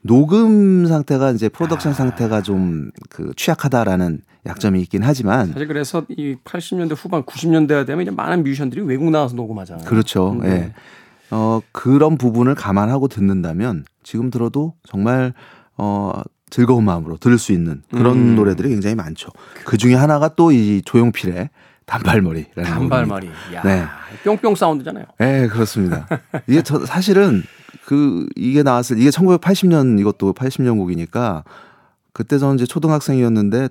녹음 0.03 0.85
상태가 0.85 1.31
이제 1.31 1.49
프로덕션 1.49 1.91
아. 1.91 1.95
상태가 1.95 2.41
좀 2.41 2.91
그 3.09 3.31
취약하다라는 3.35 4.21
약점이 4.45 4.81
있긴 4.81 5.03
하지만 5.03 5.47
사실 5.53 5.67
그래서 5.67 6.03
이 6.09 6.35
80년대 6.43 6.95
후반 6.97 7.23
90년대가 7.23 7.85
되면 7.85 8.01
이제 8.01 8.11
많은 8.11 8.43
뮤지션들이 8.43 8.81
외국 8.81 9.09
나와서 9.09 9.35
녹음하잖아요. 9.35 9.85
그렇죠. 9.85 10.39
예. 10.43 10.47
네. 10.47 10.73
어 11.31 11.61
그런 11.71 12.17
부분을 12.17 12.53
감안하고 12.55 13.07
듣는다면 13.07 13.85
지금 14.03 14.29
들어도 14.29 14.73
정말 14.87 15.33
어 15.77 16.11
즐거운 16.49 16.83
마음으로 16.83 17.17
들을 17.17 17.37
수 17.39 17.51
있는 17.53 17.81
그런 17.89 18.17
음. 18.17 18.35
노래들이 18.35 18.69
굉장히 18.69 18.95
많죠. 18.95 19.29
그 19.65 19.77
중에 19.77 19.95
하나가 19.95 20.27
또 20.35 20.51
이 20.51 20.81
조용필의 20.85 21.49
단발머리라는 21.85 22.69
단발머리. 22.69 23.27
야, 23.53 23.61
네. 23.63 23.83
뿅뿅 24.23 24.55
사운드잖아요. 24.55 25.05
네, 25.19 25.47
그렇습니다. 25.47 26.07
이게 26.47 26.61
저 26.61 26.85
사실은 26.85 27.43
그 27.85 28.27
이게 28.35 28.63
나왔을 28.63 28.99
이게 28.99 29.09
1980년 29.09 29.99
이것도 29.99 30.33
80년 30.33 30.77
곡이니까 30.77 31.43
그때 32.13 32.37
저는 32.37 32.55
이제 32.55 32.65
초등학생이었는데 32.65 33.69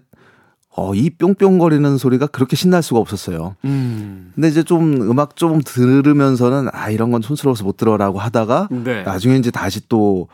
어, 0.75 0.95
이 0.95 1.11
뿅뿅거리는 1.11 1.99
소리가 1.99 2.27
그렇게 2.27 2.57
신날 2.57 2.83
수가 2.83 2.99
없었어요. 2.99 3.57
음. 3.65 4.33
근데 4.35 4.49
이제 4.49 4.63
좀 4.63 5.03
음악 5.03 5.37
좀 5.37 5.61
들으면서는 5.63 6.69
아, 6.73 6.89
이런 6.91 7.11
건 7.11 7.21
촌스러워서 7.21 7.65
못 7.65 7.77
들어라고 7.77 8.19
하다가 8.19 8.69
네. 8.71 9.03
나중에 9.03 9.37
이제 9.37 9.51
다시 9.51 9.87
또 9.89 10.29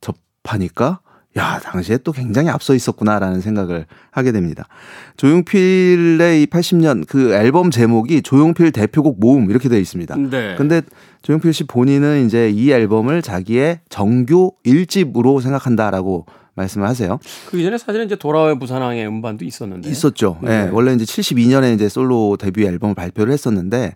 접하니까 0.00 1.00
야, 1.36 1.58
당시에 1.58 1.98
또 1.98 2.12
굉장히 2.12 2.48
앞서 2.48 2.74
있었구나라는 2.74 3.40
생각을 3.40 3.86
하게 4.10 4.30
됩니다. 4.30 4.66
조용필의 5.16 6.42
이 6.42 6.46
80년 6.46 7.06
그 7.08 7.34
앨범 7.34 7.70
제목이 7.70 8.22
조용필 8.22 8.70
대표곡 8.70 9.18
모음 9.18 9.50
이렇게 9.50 9.68
되어 9.68 9.78
있습니다. 9.78 10.16
네. 10.30 10.54
근데 10.56 10.82
조용필 11.22 11.52
씨 11.52 11.64
본인은 11.64 12.26
이제 12.26 12.50
이 12.50 12.70
앨범을 12.70 13.22
자기의 13.22 13.80
정규 13.88 14.52
1집으로 14.64 15.40
생각한다라고 15.40 16.26
말씀을 16.54 16.86
하세요. 16.86 17.18
그 17.50 17.58
이전에 17.58 17.78
사실은 17.78 18.06
이제 18.06 18.14
돌아와요 18.14 18.58
부산항의 18.58 19.06
음반도 19.06 19.44
있었는데. 19.44 19.90
있었죠. 19.90 20.38
예. 20.44 20.46
네. 20.46 20.64
네. 20.66 20.70
원래 20.70 20.92
이제 20.94 21.04
72년에 21.04 21.74
이제 21.74 21.88
솔로 21.88 22.36
데뷔 22.36 22.64
앨범을 22.64 22.94
발표를 22.94 23.32
했었는데 23.32 23.94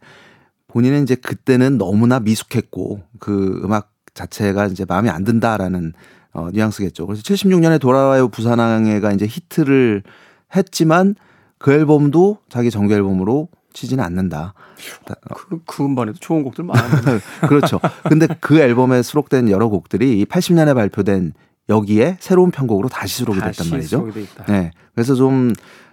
본인은 0.67 1.05
이제 1.05 1.15
그때는 1.15 1.79
너무나 1.79 2.19
미숙했고 2.19 3.03
그 3.21 3.61
음악 3.65 3.93
자체가 4.15 4.67
이제 4.67 4.85
마음에 4.89 5.09
안 5.09 5.23
든다라는 5.23 5.93
어, 6.33 6.49
뉘앙스겠죠. 6.53 7.07
그래서 7.07 7.23
76년에 7.23 7.81
돌아와요 7.81 8.29
부산항해가 8.29 9.13
이제 9.13 9.27
히트를 9.27 10.03
했지만 10.55 11.15
그 11.59 11.73
앨범도 11.73 12.39
자기 12.49 12.71
정규 12.71 12.95
앨범으로 12.95 13.49
치지는 13.73 14.03
않는다. 14.05 14.55
그, 15.35 15.61
그 15.67 15.85
음반에도 15.85 16.19
좋은 16.19 16.43
곡들 16.43 16.65
많아요. 16.65 17.21
그렇죠. 17.49 17.81
근데 18.05 18.27
그 18.41 18.59
앨범에 18.59 19.03
수록된 19.03 19.51
여러 19.51 19.69
곡들이 19.69 20.25
80년에 20.25 20.75
발표된 20.75 21.33
여기에 21.69 22.17
새로운 22.21 22.51
편곡으로 22.51 22.89
다시 22.89 23.17
수록이 23.17 23.41
됐단 23.41 23.69
말이죠. 23.71 24.09
네. 24.49 24.71
그래서 24.95 25.15
좀, 25.15 25.53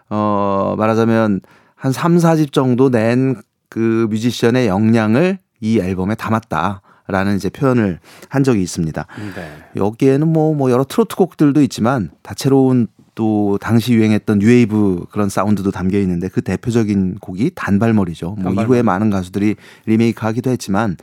어, 0.10 0.76
말하자면 0.78 1.42
한 1.76 1.92
3, 1.92 2.18
4집 2.18 2.54
정도 2.54 2.90
낸 2.90 3.42
그 3.76 4.08
뮤지션의 4.10 4.68
역량을 4.68 5.38
이 5.60 5.80
앨범에 5.80 6.16
담았다. 6.16 6.82
라는 7.08 7.36
이제 7.36 7.50
표현을 7.50 8.00
한 8.30 8.44
적이 8.44 8.64
있습니다. 8.64 9.06
네. 9.36 9.52
여기에는 9.76 10.28
뭐, 10.28 10.56
뭐 10.56 10.72
여러 10.72 10.84
트로트 10.84 11.16
곡들도 11.16 11.62
있지만 11.62 12.10
다채로운 12.24 12.88
또 13.14 13.58
당시 13.62 13.94
유행했던 13.94 14.40
뉴웨이브 14.40 15.06
그런 15.10 15.30
사운드도 15.30 15.72
담겨 15.72 16.00
있는데 16.00 16.28
그 16.28 16.42
대표적인 16.42 17.20
곡이 17.20 17.52
단발머리죠. 17.56 18.28
뭐 18.28 18.36
단발머리. 18.36 18.66
이후에 18.66 18.82
많은 18.82 19.10
가수들이 19.10 19.56
리메이크 19.86 20.26
하기도 20.26 20.50
했지만 20.50 20.98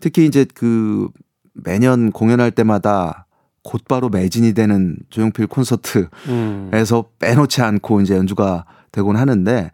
특히 0.00 0.24
이제 0.24 0.46
그 0.54 1.08
매년 1.52 2.12
공연할 2.12 2.50
때마다 2.50 3.26
곧바로 3.62 4.08
매진이 4.08 4.54
되는 4.54 4.96
조용필 5.10 5.46
콘서트에서 5.46 6.08
음. 6.28 6.70
빼놓지 7.18 7.62
않고 7.62 8.00
이제 8.00 8.14
연주가 8.14 8.64
되곤 8.92 9.16
하는데 9.16 9.70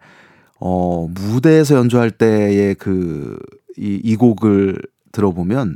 어, 0.59 1.07
무대에서 1.09 1.75
연주할 1.75 2.11
때의 2.11 2.75
그 2.75 3.37
이, 3.77 3.99
이 4.03 4.15
곡을 4.15 4.77
들어보면 5.11 5.75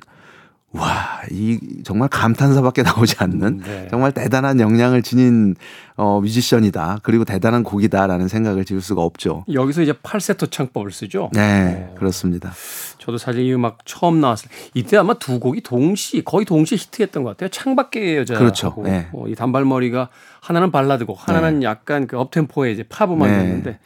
와, 0.76 1.22
이 1.32 1.58
정말 1.84 2.10
감탄사밖에 2.10 2.84
나오지 2.84 3.16
않는 3.20 3.42
음, 3.42 3.62
네. 3.66 3.88
정말 3.90 4.12
대단한 4.12 4.60
역량을 4.60 5.02
지닌 5.04 5.56
어 5.96 6.20
뮤지션이다. 6.20 7.00
그리고 7.02 7.24
대단한 7.24 7.64
곡이다라는 7.64 8.28
생각을 8.28 8.66
지울 8.66 8.82
수가 8.82 9.02
없죠. 9.02 9.46
여기서 9.52 9.82
이제 9.84 9.94
팔세토 10.04 10.48
창법을 10.48 10.92
쓰죠. 10.92 11.30
네, 11.34 11.88
어. 11.90 11.96
그렇습니다. 11.98 12.52
저도 12.98 13.18
사실 13.18 13.44
이 13.44 13.54
음악 13.54 13.86
처음 13.86 14.20
나왔을 14.20 14.50
때 14.50 14.56
이때 14.74 14.98
아마 14.98 15.14
두 15.14 15.40
곡이 15.40 15.62
동시 15.62 16.22
거의 16.24 16.46
동시 16.46 16.76
히트했던 16.76 17.24
것 17.24 17.30
같아요. 17.32 17.50
창밖의 17.50 18.18
여자 18.18 18.38
그렇죠. 18.38 18.76
네. 18.84 19.08
어, 19.14 19.28
이 19.28 19.36
단발머리가 19.36 20.10
하나는 20.42 20.72
발라드곡, 20.72 21.30
하나는 21.30 21.62
네. 21.62 21.66
약간 21.66 22.06
그 22.06 22.20
업템포의 22.20 22.74
이제 22.74 22.84
팝 22.84 23.10
음악이었는데 23.10 23.70
네. 23.72 23.80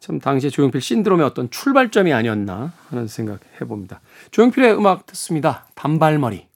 참 0.00 0.20
당시에 0.20 0.50
조용필 0.50 0.80
신드롬의 0.80 1.26
어떤 1.26 1.50
출발점이 1.50 2.12
아니었나 2.12 2.72
하는 2.88 3.06
생각 3.08 3.40
해봅니다. 3.60 4.00
조용필의 4.30 4.76
음악 4.76 5.06
듣습니다. 5.06 5.66
단발머리. 5.74 6.46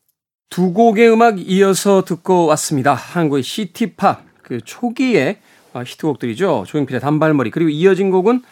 두 0.49 0.73
곡의 0.73 1.11
음악 1.11 1.39
이어서 1.41 2.05
듣고 2.05 2.47
왔습니다. 2.47 2.95
한국의 2.95 3.43
시티팝 3.43 4.23
그 4.43 4.61
초기의 4.61 5.39
히트곡들이죠. 5.75 6.65
조용필의 6.67 7.01
단발머리 7.01 7.51
그리고 7.51 7.71
이어진 7.71 8.11
곡은 8.11 8.43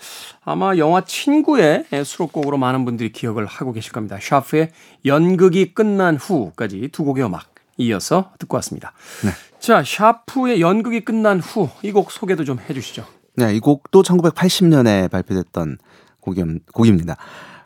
아마 0.42 0.76
영화 0.79 1.03
친구의 1.03 1.85
수록곡으로 2.05 2.57
많은 2.57 2.85
분들이 2.87 3.12
기억을 3.12 3.44
하고 3.44 3.72
계실 3.72 3.92
겁니다. 3.92 4.18
샤프의 4.20 4.70
연극이 5.05 5.74
끝난 5.74 6.16
후까지 6.16 6.88
두 6.92 7.05
곡의 7.05 7.24
음악 7.24 7.53
이어서 7.76 8.33
듣고 8.38 8.57
왔습니다. 8.57 8.92
네. 9.24 9.31
자, 9.61 9.83
샤프의 9.85 10.61
연극이 10.62 11.00
끝난 11.00 11.40
후 11.40 11.68
이 11.83 11.92
곡 11.92 12.11
소개도 12.11 12.44
좀 12.44 12.59
해주시죠. 12.59 13.05
네, 13.46 13.55
이 13.55 13.61
곡도 13.61 14.03
1980년에 14.03 15.11
발표됐던 15.11 15.79
곡이, 16.20 16.44
곡입니다. 16.72 17.16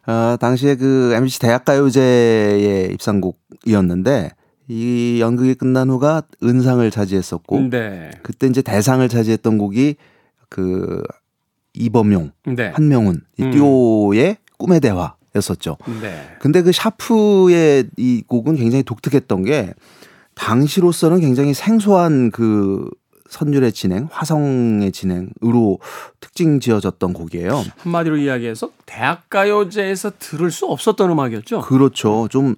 어, 0.06 0.36
당시에 0.38 0.76
그 0.76 1.12
MBC 1.14 1.40
대학가요제의 1.40 2.92
입상곡이었는데 2.92 4.30
이 4.68 5.18
연극이 5.20 5.54
끝난 5.54 5.90
후가 5.90 6.22
은상을 6.42 6.88
차지했었고 6.90 7.68
네. 7.70 8.10
그때 8.22 8.46
이제 8.46 8.62
대상을 8.62 9.06
차지했던 9.08 9.58
곡이 9.58 9.96
그 10.48 11.02
이범용, 11.74 12.30
네. 12.46 12.68
한명훈 12.68 13.22
이 13.38 13.42
음. 13.42 13.50
듀오의 13.50 14.36
꿈의 14.58 14.80
대화였었죠. 14.80 15.76
네. 16.00 16.36
근데 16.38 16.62
그 16.62 16.70
샤프의 16.70 17.90
이 17.96 18.22
곡은 18.26 18.56
굉장히 18.56 18.84
독특했던 18.84 19.42
게 19.44 19.74
당시로서는 20.34 21.20
굉장히 21.20 21.52
생소한 21.52 22.30
그 22.30 22.88
선율의 23.34 23.72
진행, 23.72 24.08
화성의 24.12 24.92
진행으로 24.92 25.80
특징 26.20 26.60
지어졌던 26.60 27.12
곡이에요. 27.12 27.64
한마디로 27.78 28.16
이야기해서 28.16 28.70
대학가요제에서 28.86 30.12
들을 30.20 30.52
수 30.52 30.66
없었던 30.66 31.10
음악이었죠. 31.10 31.62
그렇죠. 31.62 32.28
좀 32.30 32.54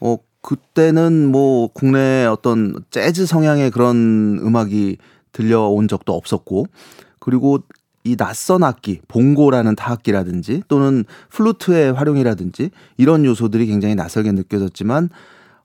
어, 0.00 0.18
그때는 0.42 1.32
뭐 1.32 1.68
국내 1.68 2.26
어떤 2.26 2.74
재즈 2.90 3.24
성향의 3.24 3.70
그런 3.70 4.38
음악이 4.42 4.98
들려온 5.32 5.88
적도 5.88 6.14
없었고 6.14 6.66
그리고 7.20 7.60
이 8.04 8.16
낯선 8.16 8.62
악기, 8.62 9.00
봉고라는 9.08 9.76
타악기라든지 9.76 10.62
또는 10.68 11.04
플루트의 11.30 11.92
활용이라든지 11.94 12.70
이런 12.98 13.24
요소들이 13.24 13.66
굉장히 13.66 13.94
낯설게 13.94 14.32
느껴졌지만 14.32 15.08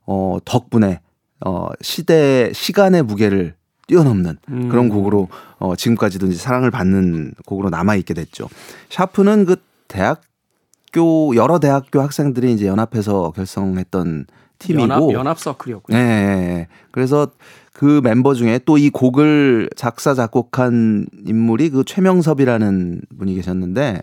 어 0.06 0.38
덕분에 0.44 1.00
어 1.44 1.68
시대 1.80 2.50
시간의 2.52 3.02
무게를 3.02 3.54
뛰어넘는 3.86 4.38
음. 4.48 4.68
그런 4.68 4.88
곡으로 4.88 5.28
어, 5.58 5.76
지금까지도 5.76 6.26
이제 6.26 6.36
사랑을 6.36 6.70
받는 6.70 7.34
곡으로 7.46 7.70
남아 7.70 7.96
있게 7.96 8.14
됐죠. 8.14 8.48
샤프는 8.90 9.44
그 9.44 9.56
대학교 9.88 11.34
여러 11.36 11.58
대학교 11.58 12.00
학생들이 12.00 12.52
이제 12.52 12.66
연합해서 12.66 13.32
결성했던 13.32 14.26
팀이고 14.58 14.82
연합, 14.82 15.12
연합 15.12 15.38
서클이었군요. 15.38 15.96
네, 15.96 16.04
네. 16.04 16.68
그래서 16.90 17.28
그 17.72 18.00
멤버 18.04 18.34
중에 18.34 18.60
또 18.64 18.78
이 18.78 18.88
곡을 18.90 19.68
작사 19.76 20.14
작곡한 20.14 21.06
인물이 21.26 21.70
그 21.70 21.84
최명섭이라는 21.84 23.02
분이 23.18 23.34
계셨는데 23.34 24.02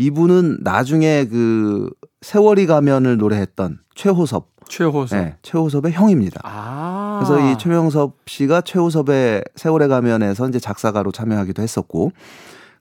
이분은 0.00 0.58
나중에 0.62 1.26
그 1.26 1.90
세월이 2.22 2.66
가면을 2.66 3.18
노래했던 3.18 3.78
최호섭 3.94 4.48
최호섭. 4.68 5.18
네, 5.18 5.36
최호섭의 5.42 5.92
형입니다. 5.92 6.40
아. 6.44 7.20
그래서 7.22 7.40
이 7.44 7.58
최명섭 7.58 8.16
씨가 8.26 8.62
최호섭의 8.62 9.42
세월의 9.56 9.88
가면에서 9.88 10.48
이제 10.48 10.58
작사가로 10.58 11.12
참여하기도 11.12 11.60
했었고 11.60 12.12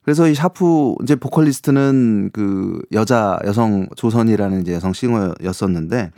그래서 0.03 0.27
이 0.27 0.36
샤프 0.36 0.95
이제 1.03 1.15
보컬리스트는 1.15 2.29
그 2.32 2.82
여자 2.93 3.38
여성 3.45 3.88
조선이라는 3.95 4.62
이제 4.62 4.73
여성 4.73 4.93
싱어였었는데 4.93 6.12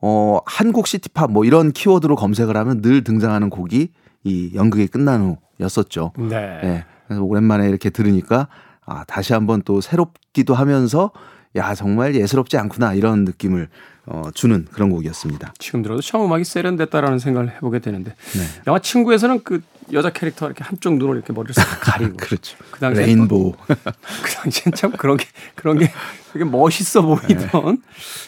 어 0.00 0.38
한국 0.46 0.86
city 0.86 1.11
pop 1.11 1.30
뭐 1.32 1.44
이런 1.44 1.72
키워드로 1.72 2.16
검색을 2.16 2.56
하면 2.56 2.80
늘 2.80 3.04
등장하는 3.04 3.50
곡이 3.50 3.90
이 4.24 4.50
연극이 4.54 4.86
끝난 4.86 5.36
후였었죠. 5.58 6.12
네. 6.16 6.60
네. 6.62 6.84
그래서 7.06 7.22
오랜만에 7.22 7.68
이렇게 7.68 7.90
들으니까 7.90 8.48
아 8.86 9.04
다시 9.04 9.32
한번 9.32 9.62
또 9.64 9.80
새롭기도 9.80 10.54
하면서 10.54 11.10
야 11.56 11.74
정말 11.74 12.14
예스럽지 12.14 12.56
않구나 12.56 12.94
이런 12.94 13.24
느낌을 13.24 13.68
어, 14.06 14.30
주는 14.34 14.66
그런 14.70 14.90
곡이었습니다. 14.90 15.54
지금 15.58 15.82
들어도 15.82 16.00
참 16.00 16.22
음악이 16.22 16.44
세련됐다라는 16.44 17.18
생각을 17.18 17.56
해보게 17.56 17.80
되는데 17.80 18.12
네. 18.12 18.62
영화 18.68 18.78
친구에서는 18.78 19.42
그 19.42 19.62
여자 19.92 20.10
캐릭터 20.10 20.46
이렇게 20.46 20.62
한쪽 20.62 20.96
눈을 20.96 21.16
이렇게 21.16 21.32
머리를 21.32 21.54
싹 21.54 21.64
가리고 21.80 22.16
그렇죠. 22.16 22.56
그 22.70 22.78
당시 22.78 23.00
레인보우 23.00 23.54
그 23.66 24.30
당시엔 24.34 24.74
참 24.76 24.92
그런 24.92 25.16
게 25.16 25.26
그런 25.56 25.78
게 25.78 25.90
되게 26.32 26.44
멋있어 26.44 27.02
보이던 27.02 27.38
네. 27.38 27.76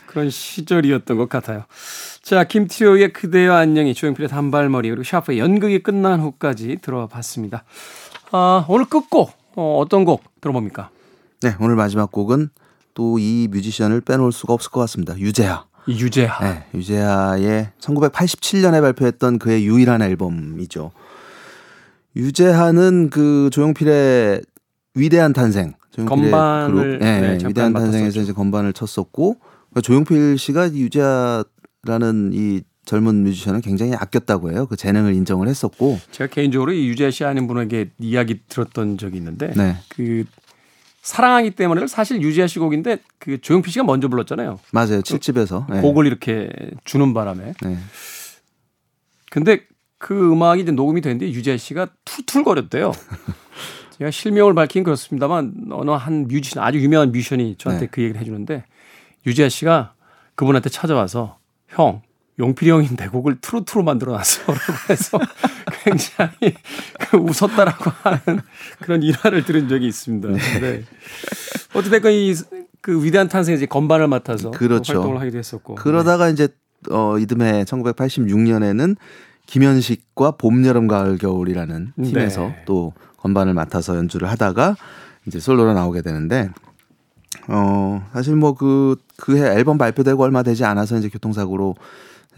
그런 0.06 0.30
시절이었던 0.30 1.16
것 1.16 1.28
같아요. 1.28 1.64
자 2.22 2.42
김티오의 2.44 3.12
그대여 3.12 3.54
안녕이 3.54 3.94
조용필의 3.94 4.28
단발머리 4.28 4.88
그리고 4.88 5.04
샤프의 5.04 5.38
연극이 5.38 5.80
끝난 5.82 6.20
후까지 6.20 6.78
들어봤습니다. 6.82 7.64
아, 8.32 8.64
오늘 8.68 8.84
끝곡 8.86 9.32
어, 9.58 9.78
어떤 9.78 10.04
곡 10.04 10.22
들어봅니까? 10.40 10.90
네 11.42 11.54
오늘 11.60 11.74
마지막 11.74 12.12
곡은 12.12 12.50
또 12.94 13.18
이 13.18 13.48
뮤지션을 13.50 14.00
빼놓을 14.00 14.30
수가 14.32 14.52
없을 14.54 14.70
것 14.70 14.80
같습니다. 14.80 15.18
유재하. 15.18 15.64
유재하. 15.88 16.44
네, 16.44 16.64
유재하의 16.74 17.70
1987년에 17.80 18.80
발표했던 18.80 19.38
그의 19.38 19.64
유일한 19.66 20.02
앨범이죠. 20.02 20.90
유재하는 22.16 23.10
그 23.10 23.48
조용필의 23.52 24.42
위대한 24.94 25.32
탄생, 25.32 25.74
조용필의 25.92 26.30
건반을 26.30 26.74
그룹, 26.74 26.98
네, 26.98 27.20
네, 27.38 27.48
위대한 27.48 27.72
탄생에서 27.72 28.20
이제 28.20 28.32
건반을 28.32 28.72
쳤었고 28.72 29.36
그러니까 29.38 29.80
조용필 29.82 30.38
씨가 30.38 30.72
유재하라는 30.72 32.30
이 32.32 32.62
젊은 32.88 33.22
뮤지션을 33.22 33.60
굉장히 33.60 33.92
아꼈다고 33.92 34.50
해요. 34.50 34.66
그 34.66 34.74
재능을 34.74 35.12
인정을 35.12 35.46
했었고 35.46 36.00
제가 36.10 36.32
개인적으로 36.32 36.72
이 36.72 36.88
유재하 36.88 37.10
씨 37.10 37.22
아는 37.22 37.46
분에게 37.46 37.90
이야기 37.98 38.40
들었던 38.48 38.96
적이 38.96 39.18
있는데 39.18 39.52
네. 39.54 39.76
그 39.90 40.24
사랑하기 41.02 41.50
때문에를 41.50 41.86
사실 41.86 42.22
유지하 42.22 42.46
씨 42.46 42.58
곡인데 42.58 42.96
그 43.18 43.42
조용필 43.42 43.70
씨가 43.70 43.84
먼저 43.84 44.08
불렀잖아요. 44.08 44.58
맞아요. 44.72 45.02
칠집에서 45.02 45.66
네. 45.68 45.82
곡을 45.82 46.06
이렇게 46.06 46.48
주는 46.86 47.12
바람에. 47.12 47.52
네. 47.60 47.78
근데 49.30 49.60
그 49.98 50.32
음악이 50.32 50.62
이제 50.62 50.72
녹음이 50.72 51.02
됐는데 51.02 51.30
유지하 51.30 51.58
씨가 51.58 51.88
툴툴거렸대요. 52.06 52.92
제가 53.98 54.10
실명을 54.10 54.54
밝힌 54.54 54.82
그렇습니다만 54.82 55.66
어느 55.72 55.90
한 55.90 56.26
뮤지션 56.26 56.62
아주 56.62 56.78
유명한 56.78 57.12
뮤지션이 57.12 57.56
저한테 57.58 57.84
네. 57.84 57.90
그 57.90 58.00
얘기를 58.00 58.18
해주는데 58.18 58.64
유지하 59.26 59.50
씨가 59.50 59.92
그분한테 60.36 60.70
찾아와서 60.70 61.36
형 61.68 62.00
용필이 62.38 62.70
형이 62.70 62.88
내 62.96 63.08
곡을 63.08 63.40
트로트로 63.40 63.82
만들어놨어. 63.82 64.42
라고 64.52 64.72
해서 64.90 65.18
굉장히 65.82 66.54
그 66.98 67.16
웃었다라고 67.16 67.90
하는 68.02 68.40
그런 68.80 69.02
일화를 69.02 69.44
들은 69.44 69.68
적이 69.68 69.88
있습니다. 69.88 70.28
네. 70.28 70.60
네. 70.60 70.84
어찌됐건 71.74 72.12
이그 72.12 73.04
위대한 73.04 73.28
탄생에 73.28 73.56
이제 73.56 73.66
건반을 73.66 74.08
맡아서 74.08 74.50
그렇죠. 74.50 74.94
활동을 74.94 75.20
하기도 75.20 75.38
했었고. 75.38 75.74
그러다가 75.74 76.26
네. 76.26 76.32
이제 76.32 76.48
어 76.90 77.18
이듬해 77.18 77.64
1986년에는 77.64 78.96
김현식과 79.46 80.32
봄, 80.32 80.64
여름, 80.64 80.86
가을, 80.86 81.18
겨울이라는 81.18 81.92
팀에서 82.04 82.48
네. 82.48 82.62
또 82.66 82.92
건반을 83.16 83.54
맡아서 83.54 83.96
연주를 83.96 84.30
하다가 84.30 84.76
이제 85.26 85.40
솔로로 85.40 85.72
나오게 85.74 86.02
되는데 86.02 86.50
어 87.48 88.06
사실 88.12 88.36
뭐 88.36 88.54
그 88.54 88.96
그해 89.16 89.54
앨범 89.56 89.78
발표되고 89.78 90.22
얼마 90.22 90.42
되지 90.42 90.64
않아서 90.64 90.96
이제 90.96 91.08
교통사고로 91.08 91.74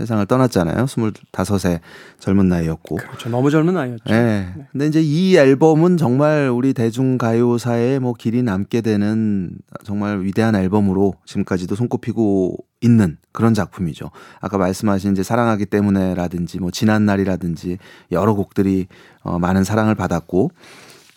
세상을 0.00 0.24
떠났잖아요. 0.26 0.86
25세 0.86 1.80
젊은 2.18 2.48
나이였고. 2.48 2.96
그렇죠. 2.96 3.28
너무 3.28 3.50
젊은 3.50 3.74
나이였죠. 3.74 4.04
네. 4.06 4.52
네. 4.56 4.66
근데 4.72 4.86
이제 4.86 5.00
이 5.02 5.36
앨범은 5.36 5.96
정말 5.96 6.48
우리 6.48 6.72
대중가요사에 6.72 7.98
뭐 7.98 8.14
길이 8.14 8.42
남게 8.42 8.80
되는 8.80 9.52
정말 9.84 10.22
위대한 10.22 10.56
앨범으로 10.56 11.14
지금까지도 11.26 11.74
손꼽히고 11.74 12.56
있는 12.80 13.18
그런 13.32 13.54
작품이죠. 13.54 14.10
아까 14.40 14.58
말씀하신 14.58 15.12
이제 15.12 15.22
사랑하기 15.22 15.66
때문에라든지 15.66 16.58
뭐 16.60 16.70
지난 16.70 17.04
날이라든지 17.04 17.78
여러 18.10 18.34
곡들이 18.34 18.86
어 19.22 19.38
많은 19.38 19.64
사랑을 19.64 19.94
받았고 19.94 20.50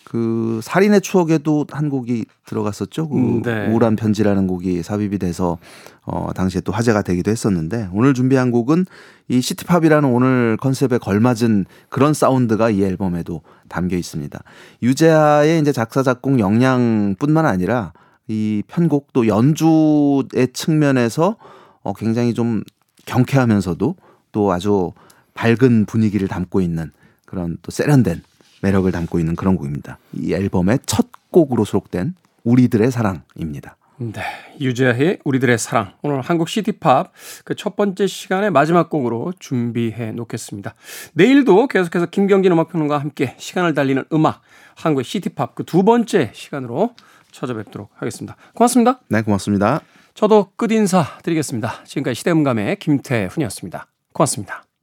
그 0.04 0.60
살인의 0.62 1.00
추억에도 1.00 1.66
한 1.70 1.88
곡이 1.88 2.26
들어갔었죠. 2.46 3.08
그 3.08 3.16
음, 3.16 3.42
네. 3.42 3.68
우울한 3.68 3.96
편지라는 3.96 4.46
곡이 4.46 4.82
삽입이 4.82 5.18
돼서 5.18 5.58
어 6.04 6.30
당시에 6.34 6.60
또 6.60 6.72
화제가 6.72 7.02
되기도 7.02 7.30
했었는데 7.30 7.88
오늘 7.92 8.12
준비한 8.12 8.50
곡은 8.50 8.84
이 9.28 9.40
시티팝이라는 9.40 10.08
오늘 10.08 10.56
컨셉에 10.60 10.98
걸맞은 10.98 11.64
그런 11.88 12.12
사운드가 12.12 12.70
이 12.70 12.82
앨범에도 12.82 13.40
담겨 13.68 13.96
있습니다. 13.96 14.38
유재하의 14.82 15.60
이제 15.60 15.72
작사 15.72 16.02
작곡 16.02 16.38
역량뿐만 16.38 17.46
아니라 17.46 17.92
이 18.28 18.62
편곡 18.68 19.12
또 19.12 19.26
연주의 19.26 20.48
측면에서 20.52 21.36
어 21.82 21.92
굉장히 21.94 22.34
좀 22.34 22.62
경쾌하면서도 23.06 23.96
또 24.32 24.52
아주 24.52 24.92
밝은 25.32 25.86
분위기를 25.86 26.28
담고 26.28 26.60
있는 26.60 26.92
그런 27.24 27.56
또 27.62 27.70
세련된 27.70 28.22
매력을 28.64 28.90
담고 28.90 29.18
있는 29.20 29.36
그런 29.36 29.56
곡입니다. 29.56 29.98
이 30.14 30.32
앨범의 30.32 30.78
첫 30.86 31.06
곡으로 31.30 31.64
수록된 31.64 32.14
우리들의 32.44 32.90
사랑입니다. 32.90 33.76
네. 33.96 34.22
유재하의 34.60 35.18
우리들의 35.24 35.56
사랑. 35.58 35.92
오늘 36.02 36.20
한국 36.20 36.48
시티팝 36.48 37.12
그 37.44 37.54
첫 37.54 37.76
번째 37.76 38.06
시간의 38.06 38.50
마지막 38.50 38.90
곡으로 38.90 39.32
준비해 39.38 40.10
놓겠습니다. 40.12 40.74
내일도 41.12 41.68
계속해서 41.68 42.06
김경진 42.06 42.50
음악평론가와 42.52 43.00
함께 43.00 43.34
시간을 43.38 43.74
달리는 43.74 44.02
음악, 44.12 44.40
한국의 44.76 45.04
시티팝 45.04 45.54
그 45.54 45.64
두 45.64 45.84
번째 45.84 46.30
시간으로 46.34 46.94
찾아뵙도록 47.30 47.90
하겠습니다. 47.94 48.36
고맙습니다. 48.54 49.00
네, 49.08 49.22
고맙습니다. 49.22 49.80
저도 50.14 50.50
끝 50.56 50.72
인사 50.72 51.04
드리겠습니다. 51.22 51.84
지금까지 51.84 52.14
시대음감의 52.14 52.76
김태훈이었습니다. 52.78 53.86
고맙습니다. 54.12 54.73